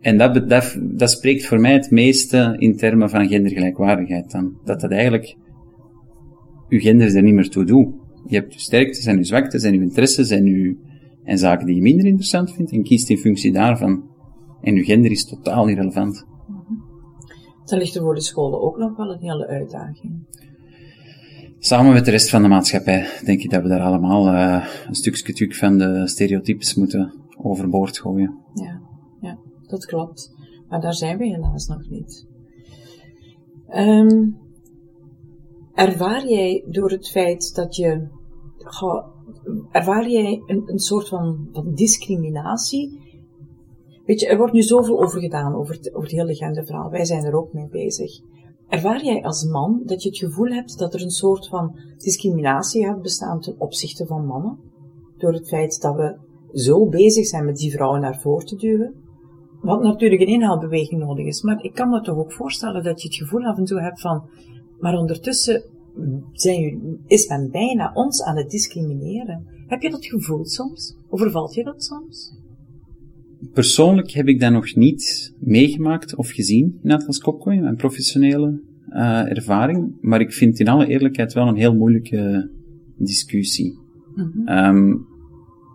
En 0.00 0.18
dat, 0.18 0.48
dat, 0.96 1.10
spreekt 1.10 1.46
voor 1.46 1.60
mij 1.60 1.72
het 1.72 1.90
meeste 1.90 2.56
in 2.58 2.76
termen 2.76 3.10
van 3.10 3.28
gendergelijkwaardigheid 3.28 4.30
dan. 4.30 4.58
Dat 4.64 4.80
dat 4.80 4.90
eigenlijk 4.90 5.36
uw 6.68 6.80
gender 6.80 7.16
er 7.16 7.22
niet 7.22 7.34
meer 7.34 7.48
toe 7.48 7.64
doet. 7.64 7.88
Je 8.26 8.36
hebt 8.36 8.54
je 8.54 8.60
sterktes 8.60 9.06
en 9.06 9.16
je 9.16 9.24
zwaktes 9.24 9.62
en 9.62 9.72
je 9.72 9.80
interesses 9.80 10.30
en, 10.30 10.44
uw, 10.44 10.76
en 11.24 11.38
zaken 11.38 11.66
die 11.66 11.74
je 11.74 11.82
minder 11.82 12.06
interessant 12.06 12.52
vindt 12.52 12.72
en 12.72 12.82
kiest 12.82 13.10
in 13.10 13.18
functie 13.18 13.52
daarvan. 13.52 14.10
En 14.60 14.74
uw 14.74 14.84
gender 14.84 15.10
is 15.10 15.24
totaal 15.24 15.68
irrelevant. 15.68 16.26
Dan 17.64 17.78
ligt 17.78 17.94
er 17.94 18.02
voor 18.02 18.14
de 18.14 18.22
scholen 18.22 18.60
ook 18.60 18.76
nog 18.76 18.96
wel 18.96 19.12
een 19.12 19.20
hele 19.20 19.46
uitdaging. 19.46 20.12
Samen 21.64 21.92
met 21.92 22.04
de 22.04 22.10
rest 22.10 22.30
van 22.30 22.42
de 22.42 22.48
maatschappij 22.48 23.06
denk 23.24 23.40
ik 23.40 23.50
dat 23.50 23.62
we 23.62 23.68
daar 23.68 23.80
allemaal 23.80 24.26
uh, 24.26 24.66
een 24.86 24.94
stukje 24.94 25.54
van 25.54 25.78
de 25.78 26.08
stereotypes 26.08 26.74
moeten 26.74 27.14
overboord 27.42 27.98
gooien. 27.98 28.38
Ja, 28.54 28.80
ja, 29.20 29.38
dat 29.66 29.84
klopt. 29.84 30.34
Maar 30.68 30.80
daar 30.80 30.94
zijn 30.94 31.18
we 31.18 31.26
helaas 31.26 31.66
nog 31.66 31.88
niet. 31.88 32.26
Um, 33.74 34.36
ervaar 35.74 36.28
jij 36.28 36.64
door 36.68 36.90
het 36.90 37.08
feit 37.08 37.54
dat 37.54 37.76
je, 37.76 38.08
ervaar 39.70 40.08
jij 40.08 40.42
een, 40.46 40.62
een 40.66 40.78
soort 40.78 41.08
van, 41.08 41.48
van 41.52 41.74
discriminatie? 41.74 43.00
Weet 44.04 44.20
je, 44.20 44.26
er 44.26 44.36
wordt 44.36 44.52
nu 44.52 44.62
zoveel 44.62 45.02
over 45.02 45.20
gedaan, 45.20 45.54
over 45.54 45.74
het, 45.74 45.94
over 45.94 46.08
het 46.08 46.18
hele 46.18 46.34
genderverhaal. 46.34 46.90
Wij 46.90 47.04
zijn 47.04 47.24
er 47.24 47.34
ook 47.34 47.52
mee 47.52 47.68
bezig. 47.68 48.20
Ervaar 48.72 49.04
jij 49.04 49.22
als 49.22 49.44
man 49.44 49.82
dat 49.84 50.02
je 50.02 50.08
het 50.08 50.18
gevoel 50.18 50.50
hebt 50.50 50.78
dat 50.78 50.94
er 50.94 51.02
een 51.02 51.10
soort 51.10 51.48
van 51.48 51.76
discriminatie 51.98 52.84
gaat 52.84 53.02
bestaan 53.02 53.40
ten 53.40 53.54
opzichte 53.58 54.06
van 54.06 54.26
mannen? 54.26 54.58
Door 55.18 55.32
het 55.32 55.48
feit 55.48 55.80
dat 55.80 55.94
we 55.94 56.16
zo 56.52 56.88
bezig 56.88 57.26
zijn 57.26 57.44
met 57.44 57.56
die 57.56 57.70
vrouwen 57.70 58.00
naar 58.00 58.20
voren 58.20 58.46
te 58.46 58.56
duwen? 58.56 58.94
Wat 59.60 59.82
natuurlijk 59.82 60.20
een 60.20 60.26
inhaalbeweging 60.26 61.00
nodig 61.00 61.26
is. 61.26 61.42
Maar 61.42 61.62
ik 61.62 61.74
kan 61.74 61.88
me 61.88 62.00
toch 62.00 62.16
ook 62.16 62.32
voorstellen 62.32 62.82
dat 62.82 63.02
je 63.02 63.08
het 63.08 63.16
gevoel 63.16 63.44
af 63.44 63.58
en 63.58 63.64
toe 63.64 63.80
hebt 63.80 64.00
van, 64.00 64.22
maar 64.80 64.98
ondertussen 64.98 65.62
zijn, 66.32 66.98
is 67.06 67.28
men 67.28 67.50
bijna 67.50 67.90
ons 67.94 68.22
aan 68.22 68.36
het 68.36 68.50
discrimineren. 68.50 69.46
Heb 69.66 69.82
je 69.82 69.90
dat 69.90 70.06
gevoel 70.06 70.44
soms? 70.44 70.96
Overvalt 71.08 71.54
je 71.54 71.64
dat 71.64 71.84
soms? 71.84 72.34
Persoonlijk 73.52 74.10
heb 74.10 74.26
ik 74.26 74.40
dat 74.40 74.52
nog 74.52 74.74
niet 74.74 75.34
meegemaakt 75.40 76.16
of 76.16 76.30
gezien 76.30 76.78
in 76.82 76.90
Atlas 76.90 77.18
Copco, 77.18 77.50
in 77.50 77.62
mijn 77.62 77.76
professionele 77.76 78.60
uh, 78.88 79.30
ervaring. 79.30 79.96
Maar 80.00 80.20
ik 80.20 80.32
vind 80.32 80.60
in 80.60 80.68
alle 80.68 80.86
eerlijkheid 80.86 81.32
wel 81.32 81.48
een 81.48 81.56
heel 81.56 81.74
moeilijke 81.74 82.50
discussie. 82.96 83.78
Mm 84.14 84.48
um, 84.48 85.06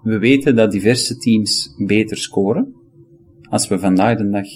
we 0.03 0.17
weten 0.17 0.55
dat 0.55 0.71
diverse 0.71 1.17
teams 1.17 1.75
beter 1.85 2.17
scoren. 2.17 2.73
Als 3.41 3.67
we 3.67 3.79
vandaag 3.79 4.17
de 4.17 4.29
dag 4.29 4.47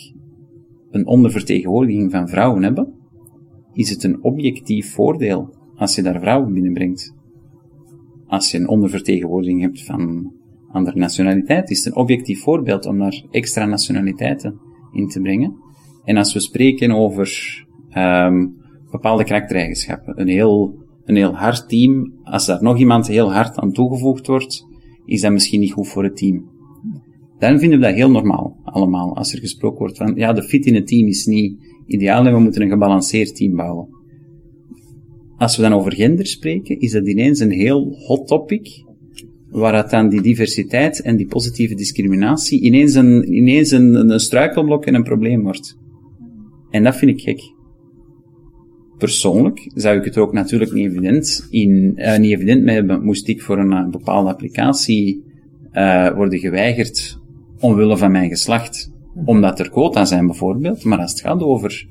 een 0.92 1.08
ondervertegenwoordiging 1.08 2.12
van 2.12 2.30
vrouwen 2.30 2.64
hebben, 2.64 2.94
is 3.74 3.90
het 3.90 4.04
een 4.04 4.24
objectief 4.24 4.94
voordeel 4.94 5.56
als 5.76 5.96
je 5.96 6.02
daar 6.02 6.20
vrouwen 6.20 6.54
binnenbrengt. 6.54 7.16
Als 8.28 8.52
je 8.52 8.58
een 8.58 8.68
ondervertegenwoordiging 8.68 9.62
hebt 9.62 9.84
van 9.84 10.34
andere 10.72 10.98
nationaliteit, 10.98 11.70
is 11.70 11.86
een 11.86 11.96
objectief 11.96 12.42
voorbeeld 12.42 12.86
om 12.86 13.00
daar 13.00 13.24
extra 13.32 13.66
nationaliteiten 13.66 14.60
in 14.94 15.08
te 15.08 15.22
brengen. 15.22 15.56
En 16.04 16.18
als 16.18 16.34
we 16.34 16.40
spreken 16.40 16.92
over 16.92 17.30
um, 17.98 18.56
bepaalde 18.92 19.24
karaktereigenschappen, 19.24 20.22
een 20.22 20.28
heel, 20.28 20.76
een 21.06 21.16
heel 21.16 21.36
hard 21.36 21.70
team, 21.70 22.14
als 22.24 22.46
daar 22.46 22.64
nog 22.64 22.78
iemand 22.78 23.08
heel 23.08 23.34
hard 23.34 23.58
aan 23.58 23.72
toegevoegd 23.72 24.28
wordt, 24.28 24.66
is 25.06 25.22
dat 25.22 25.32
misschien 25.32 25.60
niet 25.60 25.72
goed 25.72 25.88
voor 25.88 26.04
het 26.04 26.18
team. 26.18 26.50
Dan 27.40 27.60
vinden 27.60 27.80
we 27.80 27.86
dat 27.86 27.96
heel 27.96 28.12
normaal, 28.12 28.60
allemaal, 28.64 29.16
als 29.16 29.34
er 29.34 29.40
gesproken 29.40 29.80
wordt 29.80 29.98
van, 29.98 30.16
ja, 30.16 30.34
de 30.34 30.44
fit 30.44 30.66
in 30.66 30.76
het 30.76 30.88
team 30.88 31.08
is 31.08 31.26
niet 31.26 31.58
ideaal 31.86 32.26
en 32.26 32.34
we 32.34 32.40
moeten 32.40 32.62
een 32.62 32.70
gebalanceerd 32.70 33.36
team 33.36 33.56
bouwen. 33.56 33.88
Als 35.38 35.56
we 35.56 35.62
dan 35.62 35.74
over 35.74 35.94
gender 35.94 36.28
spreken, 36.28 36.80
is 36.80 36.92
dat 36.92 37.08
ineens 37.08 37.40
een 37.40 37.52
heel 37.52 37.96
hot 38.08 38.28
topic, 38.28 38.84
waar 39.52 39.76
het 39.76 39.90
dan 39.90 40.10
die 40.10 40.22
diversiteit 40.22 41.02
en 41.02 41.16
die 41.16 41.28
positieve 41.28 41.76
discriminatie 41.76 42.62
ineens 42.62 42.94
een, 42.94 43.34
ineens 43.34 43.72
een, 43.72 43.96
een 43.96 44.20
struikelblok 44.20 44.86
en 44.86 44.96
een 44.96 45.04
probleem 45.04 45.44
wordt. 45.44 45.78
En 46.70 46.84
dat 46.84 46.96
vind 46.96 47.12
ik 47.12 47.22
gek. 47.22 47.54
Persoonlijk 48.98 49.72
zou 49.74 49.98
ik 49.98 50.06
het 50.06 50.18
ook 50.18 50.34
natuurlijk 50.34 50.72
niet 50.72 50.86
evident, 50.86 51.48
in, 51.50 51.94
uh, 51.96 52.18
niet 52.18 52.32
evident 52.32 52.64
mee 52.64 52.76
hebben, 52.76 53.04
moest 53.04 53.28
ik 53.28 53.42
voor 53.42 53.58
een, 53.58 53.72
uh, 53.72 53.90
bepaalde 53.90 54.30
applicatie 54.30 55.24
uh, 55.74 56.16
worden 56.16 56.40
geweigerd 56.40 57.20
omwille 57.60 57.98
van 57.98 58.12
mijn 58.12 58.30
geslacht. 58.30 58.92
Omdat 59.26 59.60
er 59.60 59.70
quota 59.70 60.06
zijn 60.06 60.26
bijvoorbeeld, 60.26 60.84
maar 60.84 61.00
als 61.00 61.12
het 61.12 61.22
gaat 61.22 61.42
over 61.42 61.88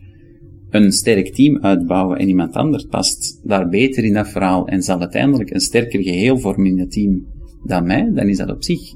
een 0.70 0.92
sterk 0.92 1.34
team 1.34 1.58
uitbouwen 1.62 2.18
en 2.18 2.28
iemand 2.28 2.54
anders 2.54 2.84
past 2.84 3.40
daar 3.44 3.68
beter 3.68 4.04
in 4.04 4.12
dat 4.12 4.28
verhaal 4.28 4.66
en 4.66 4.82
zal 4.82 5.00
uiteindelijk 5.00 5.50
een 5.50 5.60
sterker 5.60 6.02
geheel 6.02 6.38
vormen 6.38 6.66
in 6.66 6.78
het 6.78 6.92
team 6.92 7.26
dan 7.64 7.86
mij, 7.86 8.10
dan 8.14 8.28
is 8.28 8.36
dat 8.36 8.50
op 8.50 8.64
zich 8.64 8.94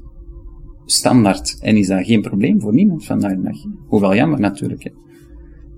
standaard 0.85 1.57
en 1.61 1.77
is 1.77 1.87
dat 1.87 2.05
geen 2.05 2.21
probleem 2.21 2.61
voor 2.61 2.73
niemand 2.73 3.05
vandaag 3.05 3.35
de 3.35 3.41
dag. 3.41 3.57
Hoewel 3.87 4.15
jammer 4.15 4.39
natuurlijk. 4.39 4.83
Hè. 4.83 4.89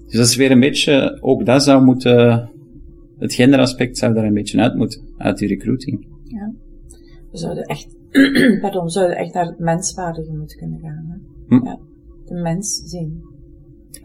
Dus 0.06 0.16
dat 0.16 0.26
is 0.26 0.36
weer 0.36 0.52
een 0.52 0.60
beetje, 0.60 1.18
ook 1.22 1.46
dat 1.46 1.64
zou 1.64 1.84
moeten, 1.84 2.50
het 3.18 3.34
genderaspect 3.34 3.98
zou 3.98 4.14
daar 4.14 4.24
een 4.24 4.34
beetje 4.34 4.62
uit 4.62 4.76
moeten, 4.76 5.02
uit 5.18 5.38
die 5.38 5.48
recruiting. 5.48 6.08
Ja. 6.24 6.54
We 7.32 7.38
zouden 7.38 7.64
echt, 7.64 7.96
pardon, 8.62 8.84
we 8.84 8.90
zouden 8.90 9.18
echt 9.18 9.34
naar 9.34 9.46
het 9.46 9.60
menswaardige 9.60 10.32
moeten 10.32 10.58
kunnen 10.58 10.80
gaan. 10.80 11.06
Hè? 11.08 11.58
Hm? 11.58 11.66
Ja, 11.66 11.80
de 12.26 12.42
mens 12.42 12.82
zien. 12.86 13.22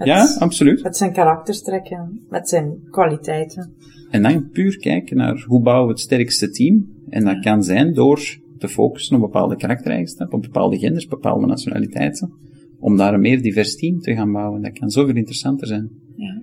ja, 0.04 0.36
absoluut. 0.38 0.82
Met 0.82 0.96
zijn 0.96 1.12
karakterstrekken, 1.12 2.20
met 2.28 2.48
zijn 2.48 2.78
kwaliteiten. 2.90 3.72
En 4.10 4.22
dan 4.22 4.48
puur 4.50 4.76
kijken 4.76 5.16
naar 5.16 5.44
hoe 5.46 5.62
bouwen 5.62 5.86
we 5.86 5.92
het 5.92 6.00
sterkste 6.00 6.50
team. 6.50 6.86
En 7.08 7.24
dat 7.24 7.40
kan 7.40 7.62
zijn 7.62 7.94
door 7.94 8.40
te 8.62 8.68
focussen 8.68 9.16
op 9.16 9.22
bepaalde 9.22 9.56
karaktereigenschappen, 9.56 10.36
op 10.36 10.42
bepaalde 10.42 10.78
genders, 10.78 11.06
bepaalde 11.06 11.46
nationaliteiten. 11.46 12.32
Om 12.78 12.96
daar 12.96 13.14
een 13.14 13.20
meer 13.20 13.42
divers 13.42 13.76
team 13.76 13.98
te 13.98 14.14
gaan 14.14 14.32
bouwen. 14.32 14.62
Dat 14.62 14.78
kan 14.78 14.90
zoveel 14.90 15.14
interessanter 15.14 15.66
zijn. 15.66 15.90
Ja. 16.16 16.42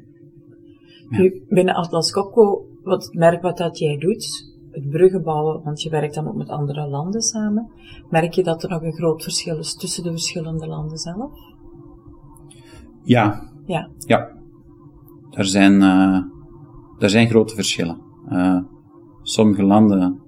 Nu, 1.10 1.44
binnen 1.48 1.76
Atlas 1.76 2.12
Copco, 2.12 2.66
wat 2.84 3.14
merk 3.14 3.42
wat 3.42 3.58
dat 3.58 3.78
jij 3.78 3.98
doet, 3.98 4.54
het 4.72 4.90
bruggen 4.90 5.24
bouwen, 5.24 5.64
want 5.64 5.82
je 5.82 5.90
werkt 5.90 6.16
dan 6.16 6.28
ook 6.28 6.36
met 6.36 6.50
andere 6.50 6.88
landen 6.88 7.22
samen, 7.22 7.72
merk 8.10 8.34
je 8.34 8.44
dat 8.44 8.64
er 8.64 8.70
nog 8.70 8.82
een 8.82 8.94
groot 8.94 9.24
verschil 9.24 9.58
is 9.58 9.76
tussen 9.76 10.04
de 10.04 10.10
verschillende 10.10 10.68
landen 10.68 10.98
zelf? 10.98 11.32
Ja. 13.04 13.52
Ja. 13.66 13.90
Ja. 13.98 14.38
Er 15.32 15.46
zijn, 15.46 15.74
uh, 15.74 16.22
er 16.98 17.10
zijn 17.10 17.28
grote 17.30 17.56
verschillen. 17.56 18.02
Uh, 18.30 18.62
sommige 19.22 19.64
landen, 19.64 20.22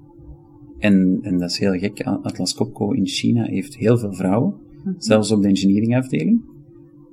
en, 0.82 1.20
en 1.22 1.38
dat 1.38 1.50
is 1.50 1.60
heel 1.60 1.74
gek, 1.74 2.02
Atlas 2.02 2.56
Copco 2.56 2.92
in 2.92 3.08
China 3.08 3.44
heeft 3.44 3.76
heel 3.76 3.98
veel 3.98 4.14
vrouwen, 4.14 4.54
mhm. 4.84 4.94
zelfs 4.98 5.32
op 5.32 5.42
de 5.42 5.48
engineeringafdeling, 5.48 6.42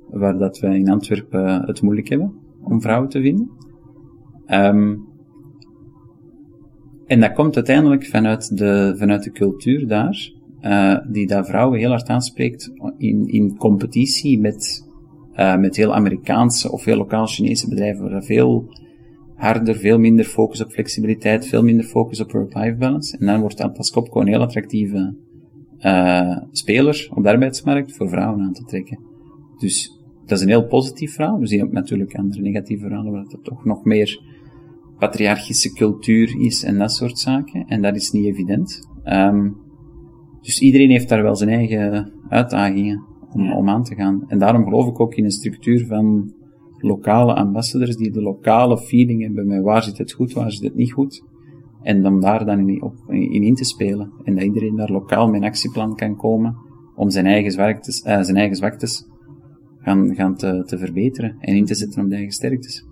waar 0.09 0.37
dat 0.37 0.59
wij 0.59 0.79
in 0.79 0.89
Antwerpen 0.89 1.65
het 1.65 1.81
moeilijk 1.81 2.09
hebben 2.09 2.33
om 2.63 2.81
vrouwen 2.81 3.09
te 3.09 3.21
vinden. 3.21 3.49
Um, 4.47 5.07
en 7.05 7.19
dat 7.19 7.33
komt 7.33 7.55
uiteindelijk 7.55 8.05
vanuit 8.05 8.57
de, 8.57 8.93
vanuit 8.97 9.23
de 9.23 9.31
cultuur 9.31 9.87
daar, 9.87 10.31
uh, 10.61 10.97
die 11.07 11.27
dat 11.27 11.47
vrouwen 11.47 11.79
heel 11.79 11.89
hard 11.89 12.07
aanspreekt 12.07 12.71
in, 12.97 13.27
in 13.27 13.57
competitie 13.57 14.39
met 14.39 14.87
uh, 15.39 15.57
met 15.57 15.75
heel 15.75 15.95
Amerikaanse 15.95 16.71
of 16.71 16.85
heel 16.85 16.97
lokaal 16.97 17.25
Chinese 17.25 17.69
bedrijven, 17.69 18.09
waar 18.09 18.23
veel 18.23 18.73
harder, 19.39 19.75
veel 19.75 19.99
minder 19.99 20.25
focus 20.25 20.61
op 20.61 20.71
flexibiliteit, 20.71 21.47
veel 21.47 21.63
minder 21.63 21.85
focus 21.85 22.19
op 22.19 22.31
work-life 22.31 22.75
balance. 22.75 23.17
En 23.17 23.25
dan 23.25 23.39
wordt 23.39 23.61
Atlas 23.61 23.91
Copco 23.91 24.21
een 24.21 24.27
heel 24.27 24.41
attractieve 24.41 25.15
uh, 25.79 26.37
speler 26.51 27.09
op 27.13 27.23
de 27.23 27.29
arbeidsmarkt 27.29 27.95
voor 27.95 28.09
vrouwen 28.09 28.41
aan 28.41 28.53
te 28.53 28.63
trekken. 28.63 28.99
Dus 29.57 29.99
dat 30.25 30.37
is 30.37 30.43
een 30.43 30.49
heel 30.49 30.67
positief 30.67 31.13
verhaal. 31.13 31.39
We 31.39 31.47
zien 31.47 31.63
ook 31.63 31.71
natuurlijk 31.71 32.15
andere 32.15 32.41
negatieve 32.41 32.87
verhalen 32.87 33.11
waar 33.11 33.21
het 33.21 33.43
toch 33.43 33.65
nog 33.65 33.83
meer 33.85 34.21
patriarchische 34.97 35.73
cultuur 35.73 36.41
is 36.41 36.63
en 36.63 36.77
dat 36.77 36.91
soort 36.91 37.19
zaken. 37.19 37.65
En 37.67 37.81
dat 37.81 37.95
is 37.95 38.11
niet 38.11 38.25
evident. 38.25 38.87
Ehm, 39.03 39.49
dus 40.41 40.61
iedereen 40.61 40.89
heeft 40.89 41.09
daar 41.09 41.23
wel 41.23 41.35
zijn 41.35 41.49
eigen 41.49 42.11
uitdagingen 42.29 43.03
om, 43.33 43.51
om 43.51 43.69
aan 43.69 43.83
te 43.83 43.95
gaan. 43.95 44.23
En 44.27 44.39
daarom 44.39 44.63
geloof 44.63 44.87
ik 44.87 44.99
ook 44.99 45.15
in 45.15 45.23
een 45.23 45.31
structuur 45.31 45.85
van 45.85 46.33
lokale 46.81 47.35
ambassadors 47.35 47.95
die 47.95 48.11
de 48.11 48.21
lokale 48.21 48.77
feeling 48.77 49.21
hebben 49.21 49.47
met 49.47 49.63
waar 49.63 49.83
zit 49.83 49.97
het 49.97 50.11
goed, 50.11 50.33
waar 50.33 50.51
zit 50.51 50.63
het 50.63 50.75
niet 50.75 50.91
goed. 50.91 51.23
En 51.81 52.05
om 52.05 52.21
daar 52.21 52.45
dan 52.45 52.69
in, 52.69 52.81
op, 52.81 52.95
in, 53.07 53.43
in 53.43 53.55
te 53.55 53.63
spelen. 53.63 54.11
En 54.23 54.35
dat 54.35 54.43
iedereen 54.43 54.75
daar 54.75 54.91
lokaal 54.91 55.27
met 55.27 55.41
een 55.41 55.47
actieplan 55.47 55.95
kan 55.95 56.15
komen 56.15 56.55
om 56.95 57.09
zijn 57.09 57.25
eigen 57.25 57.51
zwaktes, 57.51 58.05
uh, 58.05 58.21
zijn 58.21 58.37
eigen 58.37 58.55
zwaktes 58.55 59.07
gaan, 59.77 60.15
gaan 60.15 60.35
te, 60.35 60.63
te 60.65 60.77
verbeteren 60.77 61.35
en 61.39 61.55
in 61.55 61.65
te 61.65 61.75
zetten 61.75 62.03
op 62.03 62.09
de 62.09 62.15
eigen 62.15 62.33
sterktes. 62.33 62.85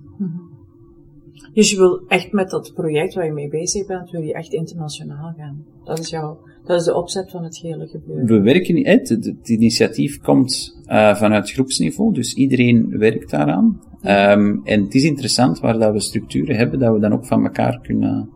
Dus 1.58 1.72
je 1.72 1.78
wil 1.78 2.02
echt 2.08 2.32
met 2.32 2.50
dat 2.50 2.72
project 2.74 3.14
waar 3.14 3.26
je 3.26 3.32
mee 3.32 3.50
bezig 3.50 3.86
bent, 3.86 4.10
wil 4.10 4.22
je 4.22 4.34
echt 4.34 4.54
internationaal 4.54 5.34
gaan. 5.38 5.66
Dat 5.84 6.00
is 6.00 6.10
jouw, 6.10 6.40
dat 6.66 6.80
is 6.80 6.86
de 6.86 6.96
opzet 6.96 7.32
van 7.32 7.44
het 7.44 7.58
hele 7.58 7.88
gebeuren. 7.88 8.26
We 8.26 8.42
werken 8.42 8.76
niet, 8.76 8.88
het, 8.88 9.10
het 9.10 9.50
initiatief 9.50 10.20
komt 10.20 10.82
uh, 10.88 11.16
vanuit 11.16 11.52
groepsniveau, 11.52 12.14
dus 12.14 12.34
iedereen 12.34 12.98
werkt 12.98 13.30
daaraan. 13.30 13.82
Um, 14.02 14.62
en 14.66 14.84
het 14.84 14.94
is 14.94 15.04
interessant 15.04 15.60
waar 15.60 15.80
dat 15.80 15.94
we 15.94 16.00
structuren 16.00 16.56
hebben, 16.56 16.80
dat 16.80 16.94
we 16.94 17.00
dan 17.00 17.14
ook 17.14 17.26
van 17.26 17.44
elkaar 17.44 17.80
kunnen, 17.82 18.30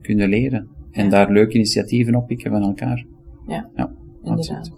kunnen 0.00 0.28
leren. 0.28 0.68
En 0.90 1.04
Ja. 1.04 1.10
daar 1.10 1.32
leuke 1.32 1.54
initiatieven 1.54 2.14
oppikken 2.14 2.50
van 2.50 2.62
elkaar. 2.62 3.06
Ja, 3.46 3.70
Ja, 3.74 3.94
inderdaad. 4.22 4.72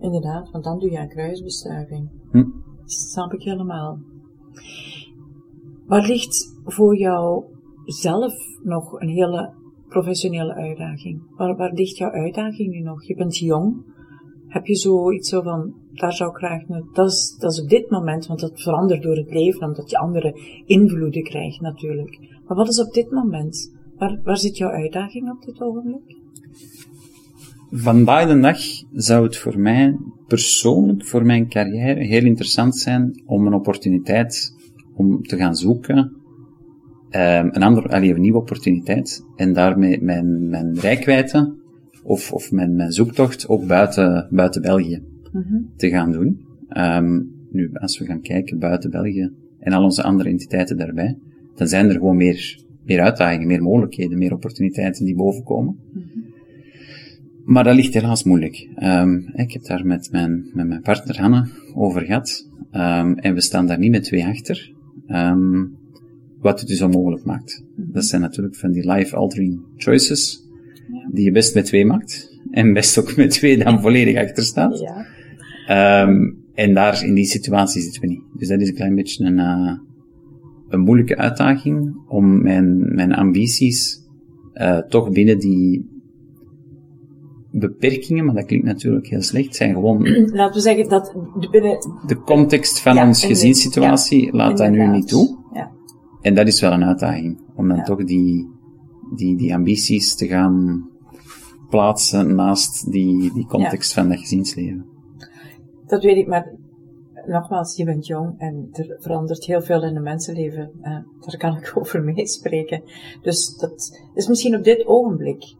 Inderdaad, 0.00 0.50
want 0.50 0.64
dan 0.64 0.78
doe 0.78 0.90
je 0.90 0.98
een 0.98 1.08
kruisbestuiving. 1.08 2.08
Hm. 2.30 2.38
Dat 2.80 2.92
snap 2.92 3.32
ik 3.32 3.42
helemaal. 3.42 3.98
Waar 5.86 6.06
ligt 6.06 6.56
voor 6.64 6.96
jou 6.96 7.44
zelf 7.84 8.34
nog 8.62 9.00
een 9.00 9.08
hele 9.08 9.52
professionele 9.88 10.54
uitdaging? 10.54 11.22
Waar, 11.36 11.56
waar 11.56 11.72
ligt 11.72 11.96
jouw 11.96 12.10
uitdaging 12.10 12.72
nu 12.72 12.80
nog? 12.80 13.04
Je 13.04 13.14
bent 13.14 13.38
jong. 13.38 13.92
Heb 14.48 14.66
je 14.66 14.76
zoiets 14.76 15.28
zo 15.28 15.42
van, 15.42 15.74
daar 15.92 16.12
zou 16.12 16.30
ik 16.30 16.36
graag 16.36 16.68
naar, 16.68 16.82
dat 16.92 17.10
is, 17.10 17.36
dat 17.38 17.52
is 17.52 17.60
op 17.60 17.68
dit 17.68 17.90
moment, 17.90 18.26
want 18.26 18.40
dat 18.40 18.62
verandert 18.62 19.02
door 19.02 19.16
het 19.16 19.30
leven, 19.30 19.66
omdat 19.66 19.90
je 19.90 19.98
andere 19.98 20.40
invloeden 20.66 21.22
krijgt 21.22 21.60
natuurlijk. 21.60 22.18
Maar 22.46 22.56
wat 22.56 22.68
is 22.68 22.80
op 22.80 22.92
dit 22.92 23.10
moment? 23.10 23.72
Waar, 23.98 24.20
waar 24.22 24.36
zit 24.36 24.56
jouw 24.56 24.70
uitdaging 24.70 25.30
op 25.30 25.44
dit 25.44 25.60
ogenblik? 25.60 26.16
Vandaag 27.70 28.28
de 28.28 28.40
dag 28.40 28.58
zou 28.92 29.24
het 29.24 29.36
voor 29.36 29.58
mij 29.58 29.96
persoonlijk, 30.26 31.06
voor 31.06 31.24
mijn 31.24 31.48
carrière, 31.48 32.04
heel 32.04 32.24
interessant 32.24 32.76
zijn 32.76 33.22
om 33.26 33.46
een 33.46 33.54
opportuniteit 33.54 34.54
om 34.94 35.22
te 35.22 35.36
gaan 35.36 35.56
zoeken, 35.56 36.12
ehm, 37.10 37.48
een, 37.52 37.62
ander, 37.62 37.88
allee, 37.88 38.14
een 38.14 38.20
nieuwe 38.20 38.38
opportuniteit, 38.38 39.24
en 39.36 39.52
daarmee 39.52 40.02
mijn, 40.02 40.48
mijn 40.48 40.78
rijkwijde 40.78 41.54
of, 42.02 42.32
of 42.32 42.52
mijn, 42.52 42.76
mijn 42.76 42.92
zoektocht 42.92 43.48
ook 43.48 43.66
buiten, 43.66 44.28
buiten 44.30 44.62
België 44.62 45.02
te 45.76 45.88
gaan 45.88 46.12
doen. 46.12 46.46
Ehm, 46.68 47.22
nu, 47.50 47.70
als 47.72 47.98
we 47.98 48.04
gaan 48.04 48.20
kijken 48.20 48.58
buiten 48.58 48.90
België 48.90 49.30
en 49.58 49.72
al 49.72 49.82
onze 49.82 50.02
andere 50.02 50.28
entiteiten 50.28 50.76
daarbij, 50.76 51.18
dan 51.54 51.68
zijn 51.68 51.86
er 51.86 51.92
gewoon 51.92 52.16
meer, 52.16 52.58
meer 52.84 53.00
uitdagingen, 53.00 53.46
meer 53.46 53.62
mogelijkheden, 53.62 54.18
meer 54.18 54.32
opportuniteiten 54.32 55.04
die 55.04 55.14
bovenkomen. 55.14 55.76
Maar 57.44 57.64
dat 57.64 57.74
ligt 57.74 57.94
helaas 57.94 58.24
moeilijk. 58.24 58.68
Ehm, 58.74 59.18
ik 59.32 59.52
heb 59.52 59.62
daar 59.62 59.86
met 59.86 60.08
mijn, 60.12 60.50
met 60.52 60.66
mijn 60.66 60.80
partner 60.80 61.20
Hanne 61.20 61.48
over 61.74 62.02
gehad. 62.02 62.48
Ehm, 62.70 63.12
en 63.12 63.34
we 63.34 63.40
staan 63.40 63.66
daar 63.66 63.78
niet 63.78 63.90
met 63.90 64.04
twee 64.04 64.24
achter. 64.24 64.73
Ehm, 65.06 65.64
wat 66.40 66.60
het 66.60 66.68
dus 66.68 66.82
onmogelijk 66.82 67.24
maakt. 67.24 67.64
Dat 67.76 68.04
zijn 68.04 68.20
natuurlijk 68.20 68.56
van 68.56 68.72
die 68.72 68.92
life-altering 68.92 69.60
choices. 69.76 70.42
Die 71.12 71.24
je 71.24 71.30
best 71.30 71.54
met 71.54 71.64
twee 71.64 71.84
maakt. 71.84 72.38
En 72.50 72.72
best 72.72 72.98
ook 72.98 73.16
met 73.16 73.30
twee 73.30 73.64
dan 73.64 73.80
volledig 73.80 74.16
achter 74.16 74.42
staat. 74.42 74.78
Ja. 74.78 75.06
Ehm, 75.66 76.32
en 76.54 76.74
daar, 76.74 77.04
in 77.04 77.14
die 77.14 77.24
situatie 77.24 77.82
zitten 77.82 78.00
we 78.00 78.06
niet. 78.06 78.22
Dus 78.32 78.48
dat 78.48 78.60
is 78.60 78.68
een 78.68 78.74
klein 78.74 78.94
beetje 78.94 79.24
een, 79.24 79.38
eh, 79.38 79.78
een 80.68 80.80
moeilijke 80.80 81.16
uitdaging 81.16 81.96
om 82.08 82.42
mijn, 82.42 82.94
mijn 82.94 83.12
ambities 83.12 84.02
eh, 84.52 84.78
toch 84.78 85.10
binnen 85.10 85.38
die 85.38 85.93
beperkingen, 87.58 88.24
maar 88.24 88.34
dat 88.34 88.44
klinkt 88.44 88.66
natuurlijk 88.66 89.06
heel 89.06 89.22
slecht, 89.22 89.56
zijn 89.56 89.74
gewoon 89.74 90.06
Laten 90.32 90.54
we 90.54 90.60
zeggen 90.60 90.88
dat 90.88 91.16
de 91.38 91.48
binnen... 91.50 91.78
de 92.06 92.20
context 92.20 92.80
van 92.80 92.94
Ja, 92.94 93.06
ons 93.06 93.24
gezinssituatie 93.24 94.32
laat 94.32 94.58
dat 94.58 94.70
nu 94.70 94.86
niet 94.86 95.08
toe. 95.08 95.38
Ja. 95.52 95.70
En 96.20 96.34
dat 96.34 96.46
is 96.46 96.60
wel 96.60 96.72
een 96.72 96.84
uitdaging, 96.84 97.40
om 97.56 97.68
dan 97.68 97.84
toch 97.84 98.04
die, 98.04 98.48
die, 99.16 99.36
die 99.36 99.54
ambities 99.54 100.14
te 100.14 100.26
gaan 100.26 100.88
plaatsen 101.68 102.34
naast 102.34 102.90
die, 102.90 103.32
die 103.32 103.46
context 103.46 103.92
van 103.92 104.08
dat 104.08 104.18
gezinsleven. 104.18 104.84
Dat 105.86 106.02
weet 106.02 106.16
ik, 106.16 106.26
maar 106.26 106.52
nogmaals, 107.26 107.76
je 107.76 107.84
bent 107.84 108.06
jong 108.06 108.34
en 108.38 108.68
er 108.72 108.96
verandert 109.00 109.44
heel 109.44 109.62
veel 109.62 109.82
in 109.84 109.96
een 109.96 110.02
mensenleven. 110.02 110.70
Eh, 110.82 110.98
daar 111.20 111.36
kan 111.38 111.56
ik 111.56 111.72
over 111.78 112.02
meespreken. 112.02 112.82
Dus 113.22 113.56
dat 113.56 114.00
is 114.14 114.28
misschien 114.28 114.56
op 114.56 114.64
dit 114.64 114.86
ogenblik. 114.86 115.54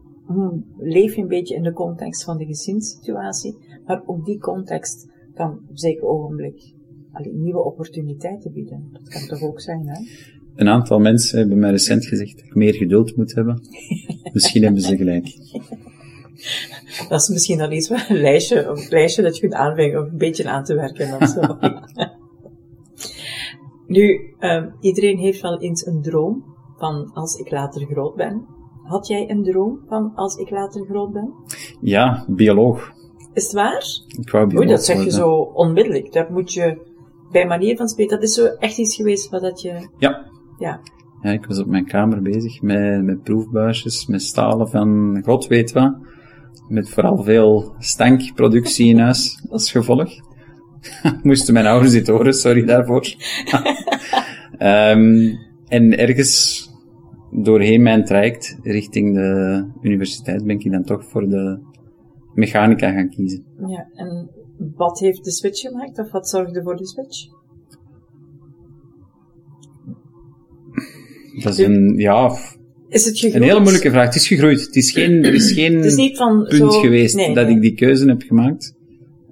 Leef 0.77 1.15
je 1.15 1.21
een 1.21 1.27
beetje 1.27 1.55
in 1.55 1.63
de 1.63 1.73
context 1.73 2.23
van 2.23 2.37
de 2.37 2.45
gezinssituatie, 2.45 3.57
maar 3.85 4.03
ook 4.05 4.25
die 4.25 4.39
context 4.39 5.07
kan 5.33 5.59
op 5.69 5.77
zeker 5.77 6.03
ogenblik 6.03 6.73
nieuwe 7.23 7.63
opportuniteiten 7.63 8.51
bieden. 8.51 8.89
Dat 8.91 9.07
kan 9.07 9.27
toch 9.27 9.41
ook 9.41 9.61
zijn, 9.61 9.87
hè? 9.87 10.05
Een 10.55 10.67
aantal 10.67 10.99
mensen 10.99 11.39
hebben 11.39 11.59
mij 11.59 11.71
recent 11.71 12.05
gezegd 12.05 12.35
dat 12.35 12.45
ik 12.45 12.55
meer 12.55 12.73
geduld 12.73 13.15
moet 13.15 13.35
hebben. 13.35 13.61
Misschien 14.33 14.63
hebben 14.63 14.81
ze 14.81 14.97
gelijk. 14.97 15.37
Dat 17.09 17.21
is 17.21 17.29
misschien 17.29 17.61
al 17.61 17.71
iets, 17.71 17.89
een 17.89 18.17
lijstje, 18.17 18.63
een 18.63 18.87
lijstje 18.89 19.21
dat 19.21 19.35
je 19.35 19.41
kunt 19.41 19.53
aanvingen 19.53 19.99
om 19.99 20.07
een 20.07 20.17
beetje 20.17 20.49
aan 20.49 20.63
te 20.63 20.75
werken 20.75 21.21
of 21.21 21.27
zo. 21.27 21.41
nu, 23.95 24.33
ehm, 24.39 24.69
iedereen 24.79 25.17
heeft 25.17 25.41
wel 25.41 25.59
eens 25.59 25.85
een 25.85 26.01
droom 26.01 26.43
van 26.77 27.11
als 27.13 27.39
ik 27.39 27.51
later 27.51 27.85
groot 27.85 28.15
ben. 28.15 28.45
Had 28.85 29.07
jij 29.07 29.29
een 29.29 29.43
droom 29.43 29.79
van 29.87 30.11
als 30.15 30.35
ik 30.35 30.49
later 30.49 30.85
groot 30.85 31.11
ben? 31.11 31.33
Ja, 31.81 32.25
bioloog. 32.27 32.91
Is 33.33 33.43
het 33.43 33.53
waar? 33.53 33.83
Ik 34.19 34.29
wou 34.29 34.47
bioloog 34.47 34.65
Oei, 34.65 34.75
dat 34.75 34.85
zeg 34.85 35.03
je 35.03 35.11
zo 35.11 35.31
onmiddellijk. 35.33 36.13
Dat 36.13 36.29
moet 36.29 36.53
je 36.53 36.77
bij 37.31 37.45
manier 37.45 37.77
van 37.77 37.87
spreken. 37.87 38.15
Dat 38.15 38.29
is 38.29 38.33
zo 38.33 38.45
echt 38.45 38.77
iets 38.77 38.95
geweest 38.95 39.29
wat 39.29 39.41
dat 39.41 39.61
je, 39.61 39.89
Ja. 39.97 40.25
ja. 40.57 40.79
ja, 41.21 41.31
ik 41.31 41.45
was 41.45 41.59
op 41.59 41.67
mijn 41.67 41.85
kamer 41.85 42.21
bezig 42.21 42.61
met, 42.61 43.03
met 43.03 43.23
proefbuisjes, 43.23 44.05
met 44.05 44.21
stalen 44.21 44.69
van 44.69 45.21
god 45.25 45.47
weet 45.47 45.71
wat. 45.71 45.95
Met 46.67 46.89
vooral 46.89 47.23
veel 47.23 47.75
stankproductie 47.79 48.87
in 48.87 48.99
huis 48.99 49.39
als 49.49 49.71
gevolg. 49.71 50.11
Moesten 51.23 51.53
mijn 51.53 51.65
ouders 51.65 51.91
dit 51.91 52.07
horen, 52.07 52.33
sorry 52.33 52.65
daarvoor. 52.65 53.05
Ehm, 54.57 55.35
en 55.67 55.97
ergens 55.97 56.69
doorheen 57.43 57.81
mijn 57.81 58.05
traject 58.05 58.57
richting 58.61 59.15
de 59.15 59.65
universiteit 59.81 60.45
ben 60.45 60.59
ik 60.59 60.71
dan 60.71 60.83
toch 60.83 61.05
voor 61.05 61.29
de 61.29 61.59
mechanica 62.33 62.91
gaan 62.91 63.09
kiezen. 63.09 63.43
ja. 63.67 63.87
En 63.93 64.29
wat 64.75 64.99
heeft 64.99 65.23
de 65.23 65.31
switch 65.31 65.61
gemaakt? 65.61 65.99
Of 65.99 66.11
wat 66.11 66.29
zorgde 66.29 66.61
voor 66.63 66.75
de 66.75 66.87
switch? 66.87 67.33
Dat 71.43 71.57
is 71.57 71.65
een, 71.65 71.93
ja, 71.97 72.37
Is 72.89 73.05
het 73.05 73.13
gegroeid? 73.13 73.35
een 73.35 73.49
hele 73.49 73.59
moeilijke 73.59 73.89
vraag. 73.89 74.05
Het 74.05 74.15
is 74.15 74.27
gegroeid. 74.27 74.65
Het 74.65 74.75
is 74.75 74.91
geen, 74.91 75.23
er 75.23 75.33
is 75.33 75.51
geen 75.51 75.75
Het 75.77 75.85
is 75.85 75.95
niet 75.95 76.17
van 76.17 76.45
punt 76.49 76.73
zo... 76.73 76.79
geweest 76.79 77.15
nee, 77.15 77.33
dat 77.33 77.45
nee. 77.45 77.55
ik 77.55 77.61
die 77.61 77.73
keuze 77.73 78.05
heb 78.05 78.21
gemaakt. 78.21 78.75